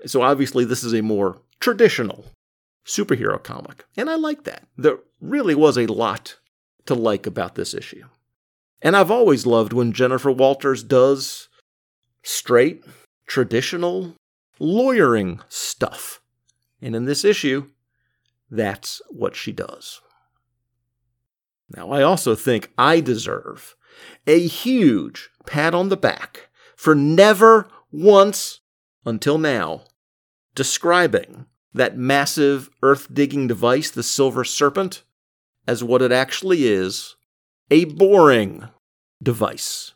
So 0.06 0.22
obviously, 0.22 0.64
this 0.64 0.84
is 0.84 0.94
a 0.94 1.02
more 1.02 1.40
traditional 1.60 2.26
superhero 2.84 3.42
comic. 3.42 3.84
And 3.96 4.08
I 4.08 4.14
like 4.14 4.44
that. 4.44 4.66
There 4.76 4.98
really 5.20 5.54
was 5.54 5.76
a 5.76 5.86
lot 5.86 6.38
to 6.86 6.94
like 6.94 7.26
about 7.26 7.54
this 7.54 7.74
issue. 7.74 8.04
And 8.80 8.96
I've 8.96 9.10
always 9.10 9.46
loved 9.46 9.72
when 9.72 9.92
Jennifer 9.92 10.30
Walters 10.30 10.82
does 10.82 11.48
straight, 12.22 12.84
traditional, 13.26 14.14
lawyering 14.58 15.40
stuff. 15.48 16.20
And 16.80 16.94
in 16.94 17.04
this 17.04 17.24
issue, 17.24 17.70
that's 18.50 19.02
what 19.10 19.34
she 19.34 19.52
does. 19.52 20.00
Now, 21.74 21.90
I 21.90 22.02
also 22.02 22.34
think 22.34 22.72
I 22.78 23.00
deserve 23.00 23.76
a 24.26 24.46
huge 24.46 25.30
pat 25.46 25.74
on 25.74 25.88
the 25.88 25.96
back 25.96 26.48
for 26.76 26.94
never 26.94 27.68
once 27.90 28.60
until 29.04 29.38
now 29.38 29.82
describing 30.54 31.46
that 31.74 31.96
massive 31.96 32.70
earth 32.82 33.12
digging 33.12 33.46
device, 33.46 33.90
the 33.90 34.02
Silver 34.02 34.44
Serpent, 34.44 35.04
as 35.66 35.84
what 35.84 36.02
it 36.02 36.10
actually 36.10 36.66
is 36.66 37.16
a 37.70 37.84
boring 37.84 38.68
device. 39.22 39.92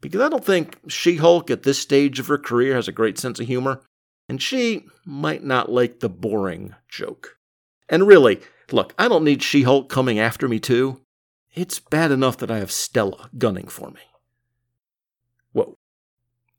Because 0.00 0.20
I 0.20 0.28
don't 0.28 0.44
think 0.44 0.78
She 0.88 1.16
Hulk 1.16 1.50
at 1.50 1.62
this 1.62 1.78
stage 1.78 2.18
of 2.18 2.26
her 2.26 2.38
career 2.38 2.74
has 2.74 2.88
a 2.88 2.92
great 2.92 3.18
sense 3.18 3.38
of 3.38 3.46
humor, 3.46 3.82
and 4.28 4.42
she 4.42 4.86
might 5.04 5.44
not 5.44 5.70
like 5.70 6.00
the 6.00 6.08
boring 6.08 6.74
joke. 6.88 7.38
And 7.88 8.06
really, 8.06 8.40
Look, 8.72 8.94
I 8.98 9.08
don't 9.08 9.24
need 9.24 9.42
She 9.42 9.62
Hulk 9.62 9.88
coming 9.88 10.18
after 10.18 10.48
me, 10.48 10.60
too. 10.60 11.00
It's 11.52 11.80
bad 11.80 12.10
enough 12.10 12.36
that 12.38 12.50
I 12.50 12.58
have 12.58 12.70
Stella 12.70 13.28
gunning 13.36 13.68
for 13.68 13.90
me. 13.90 14.00
Whoa. 15.52 15.76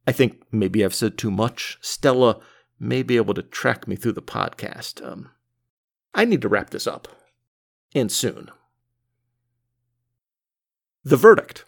I 0.06 0.12
think 0.12 0.44
maybe 0.52 0.84
I've 0.84 0.96
said 0.96 1.18
too 1.18 1.32
much. 1.32 1.78
Stella 1.82 2.40
may 2.80 3.04
be 3.04 3.18
able 3.18 3.34
to 3.36 3.44
track 3.44 3.88
me 3.88 3.96
through 3.96 4.14
the 4.14 4.22
podcast. 4.22 5.06
Um, 5.06 5.30
I 6.14 6.26
need 6.26 6.42
to 6.42 6.50
wrap 6.50 6.72
this 6.72 6.88
up. 6.88 7.08
And 7.94 8.12
soon. 8.12 8.50
The 11.04 11.18
verdict. 11.18 11.66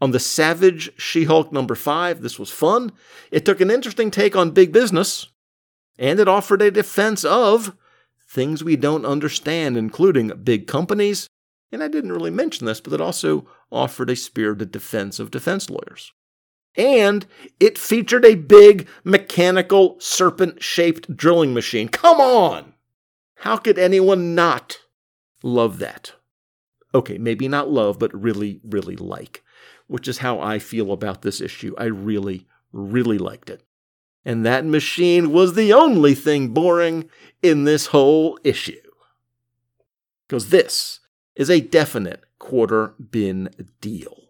On 0.00 0.10
the 0.10 0.20
Savage 0.20 0.90
She 0.98 1.24
Hulk 1.24 1.52
number 1.52 1.74
five, 1.74 2.20
this 2.20 2.38
was 2.38 2.50
fun. 2.50 2.92
It 3.30 3.44
took 3.44 3.60
an 3.60 3.70
interesting 3.70 4.10
take 4.10 4.36
on 4.36 4.50
big 4.50 4.72
business, 4.72 5.28
and 5.98 6.20
it 6.20 6.28
offered 6.28 6.60
a 6.60 6.70
defense 6.70 7.24
of 7.24 7.74
things 8.28 8.64
we 8.64 8.76
don't 8.76 9.06
understand, 9.06 9.76
including 9.76 10.32
big 10.42 10.66
companies. 10.66 11.28
And 11.72 11.82
I 11.82 11.88
didn't 11.88 12.12
really 12.12 12.30
mention 12.30 12.66
this, 12.66 12.80
but 12.80 12.92
it 12.92 13.00
also 13.00 13.48
offered 13.70 14.10
a 14.10 14.16
spirited 14.16 14.70
defense 14.70 15.18
of 15.18 15.30
defense 15.30 15.68
lawyers. 15.68 16.12
And 16.76 17.26
it 17.58 17.78
featured 17.78 18.24
a 18.24 18.34
big 18.34 18.86
mechanical 19.02 19.96
serpent 19.98 20.62
shaped 20.62 21.16
drilling 21.16 21.54
machine. 21.54 21.88
Come 21.88 22.20
on! 22.20 22.74
How 23.36 23.56
could 23.56 23.78
anyone 23.78 24.34
not 24.34 24.80
love 25.42 25.78
that? 25.78 26.12
Okay, 26.94 27.18
maybe 27.18 27.48
not 27.48 27.70
love, 27.70 27.98
but 27.98 28.14
really, 28.14 28.60
really 28.64 28.96
like, 28.96 29.42
which 29.86 30.08
is 30.08 30.18
how 30.18 30.40
I 30.40 30.58
feel 30.58 30.92
about 30.92 31.22
this 31.22 31.40
issue. 31.40 31.74
I 31.78 31.84
really, 31.84 32.46
really 32.72 33.18
liked 33.18 33.50
it 33.50 33.65
and 34.26 34.44
that 34.44 34.66
machine 34.66 35.30
was 35.30 35.54
the 35.54 35.72
only 35.72 36.12
thing 36.12 36.48
boring 36.48 37.08
in 37.44 37.62
this 37.62 37.86
whole 37.86 38.36
issue. 38.42 38.74
Because 40.26 40.50
this 40.50 40.98
is 41.36 41.48
a 41.48 41.60
definite 41.60 42.24
quarter 42.40 42.94
bin 42.98 43.48
deal. 43.80 44.24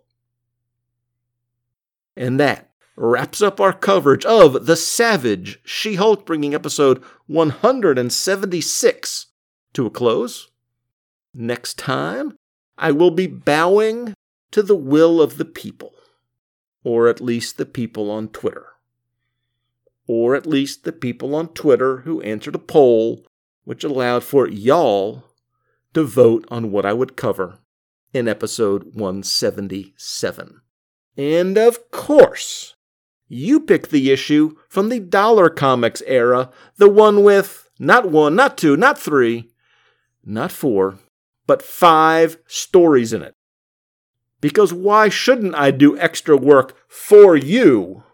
And 2.15 2.39
that 2.39 2.69
wraps 2.95 3.41
up 3.41 3.59
our 3.59 3.73
coverage 3.73 4.27
of 4.27 4.67
The 4.67 4.77
Savage 4.77 5.61
She 5.65 5.95
Hulk, 5.95 6.27
bringing 6.27 6.55
episode 6.55 7.03
176 7.27 9.27
to 9.73 9.87
a 9.87 9.91
close. 9.91 10.51
Next 11.33 11.79
time, 11.79 12.37
I 12.77 12.93
will 12.93 13.11
be 13.11 13.27
bowing 13.27 14.13
to 14.51 14.63
the 14.63 14.77
will 14.77 15.23
of 15.23 15.39
the 15.39 15.47
people, 15.47 15.95
or 16.85 17.09
at 17.09 17.23
least 17.23 17.57
the 17.57 17.65
people 17.65 18.11
on 18.11 18.29
Twitter 18.29 18.76
or 20.07 20.35
at 20.35 20.47
least 20.47 20.85
the 20.85 20.93
people 20.93 21.35
on 21.35 21.49
Twitter 21.49 21.99
who 21.99 22.21
answered 22.23 22.55
a 22.55 22.61
poll 22.61 23.25
which 23.65 23.83
allowed 23.83 24.23
for 24.23 24.49
y'all 24.49 25.25
to 25.93 26.05
vote 26.05 26.47
on 26.51 26.71
what 26.71 26.87
I 26.87 26.93
would 26.93 27.17
cover 27.17 27.59
in 28.13 28.29
episode 28.29 28.95
177. 28.95 30.61
And 31.17 31.59
of 31.59 31.91
course, 31.91 32.77
you 33.29 33.61
picked 33.61 33.91
the 33.91 34.11
issue 34.11 34.57
from 34.69 34.89
the 34.89 35.01
Dollar 35.01 35.51
Comics 35.51 36.03
era, 36.07 36.51
the 36.77 36.89
one 36.89 37.25
with 37.25 37.69
not 37.79 38.09
one, 38.09 38.37
not 38.37 38.57
two, 38.57 38.77
not 38.77 38.99
three, 38.99 39.51
not 40.25 40.53
four, 40.53 40.99
but 41.47 41.63
five 41.63 42.39
stories 42.47 43.13
in 43.13 43.23
it. 43.23 43.35
Because 44.41 44.73
why 44.73 45.09
shouldn't 45.09 45.55
I 45.55 45.71
do 45.73 45.99
extra 45.99 46.37
work 46.37 46.77
for 46.89 47.37
you 47.37 48.05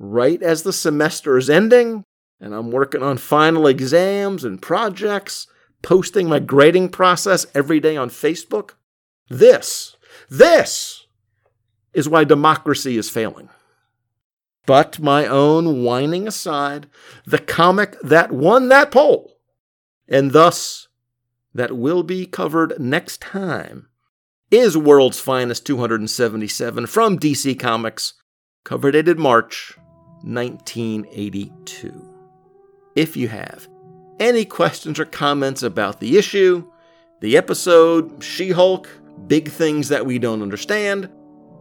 right 0.00 0.42
as 0.42 0.62
the 0.62 0.72
semester 0.72 1.36
is 1.38 1.48
ending 1.48 2.04
and 2.40 2.54
I'm 2.54 2.70
working 2.70 3.02
on 3.02 3.18
final 3.18 3.66
exams 3.66 4.44
and 4.44 4.60
projects, 4.60 5.46
posting 5.82 6.28
my 6.28 6.38
grading 6.38 6.88
process 6.88 7.46
every 7.54 7.80
day 7.80 7.96
on 7.96 8.08
Facebook. 8.08 8.72
This, 9.28 9.96
this 10.28 11.06
is 11.92 12.08
why 12.08 12.24
democracy 12.24 12.96
is 12.96 13.10
failing. 13.10 13.50
But 14.66 14.98
my 14.98 15.26
own 15.26 15.82
whining 15.84 16.26
aside, 16.26 16.86
the 17.26 17.38
comic 17.38 17.96
that 18.02 18.32
won 18.32 18.68
that 18.68 18.90
poll, 18.90 19.36
and 20.08 20.32
thus 20.32 20.88
that 21.52 21.76
will 21.76 22.02
be 22.02 22.24
covered 22.24 22.80
next 22.80 23.20
time, 23.20 23.88
is 24.50 24.76
World's 24.76 25.20
Finest 25.20 25.66
277 25.66 26.86
from 26.86 27.18
DC 27.18 27.58
Comics, 27.58 28.14
cover 28.64 28.90
dated 28.90 29.18
March 29.18 29.76
1982. 30.22 32.08
If 32.96 33.16
you 33.16 33.28
have 33.28 33.68
any 34.18 34.44
questions 34.44 34.98
or 34.98 35.04
comments 35.04 35.62
about 35.62 36.00
the 36.00 36.18
issue, 36.18 36.70
the 37.20 37.36
episode, 37.36 38.22
She 38.22 38.50
Hulk, 38.50 38.88
big 39.26 39.50
things 39.50 39.88
that 39.88 40.06
we 40.06 40.18
don't 40.18 40.42
understand, 40.42 41.10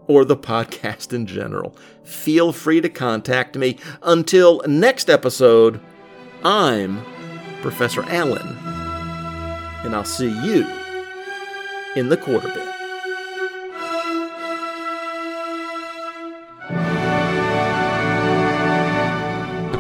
or 0.07 0.25
the 0.25 0.37
podcast 0.51 1.13
in 1.13 1.25
general, 1.25 1.75
feel 2.03 2.51
free 2.51 2.81
to 2.81 2.89
contact 2.89 3.55
me. 3.55 3.77
Until 4.01 4.61
next 4.67 5.09
episode, 5.09 5.79
I'm 6.43 7.03
Professor 7.61 8.03
Allen, 8.03 8.57
and 9.83 9.95
I'll 9.95 10.05
see 10.05 10.29
you 10.45 10.67
in 11.95 12.09
the 12.09 12.17
quarter 12.17 12.47
bin. 12.49 12.78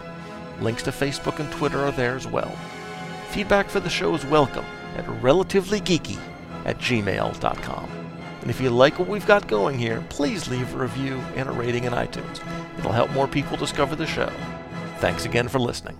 Links 0.62 0.82
to 0.84 0.90
Facebook 0.90 1.38
and 1.38 1.52
Twitter 1.52 1.84
are 1.84 1.92
there 1.92 2.16
as 2.16 2.26
well. 2.26 2.56
Feedback 3.28 3.68
for 3.68 3.80
the 3.80 3.90
show 3.90 4.14
is 4.14 4.24
welcome 4.24 4.64
at 4.96 5.04
relativelygeeky 5.04 6.18
at 6.64 6.78
gmail.com. 6.78 7.90
And 8.40 8.48
if 8.48 8.58
you 8.58 8.70
like 8.70 8.98
what 8.98 9.08
we've 9.08 9.26
got 9.26 9.48
going 9.48 9.78
here, 9.78 10.02
please 10.08 10.48
leave 10.48 10.74
a 10.74 10.78
review 10.78 11.20
and 11.36 11.46
a 11.46 11.52
rating 11.52 11.84
in 11.84 11.92
iTunes. 11.92 12.40
It'll 12.78 12.92
help 12.92 13.10
more 13.12 13.28
people 13.28 13.56
discover 13.56 13.96
the 13.96 14.06
show. 14.06 14.30
Thanks 14.98 15.24
again 15.24 15.48
for 15.48 15.58
listening. 15.58 15.98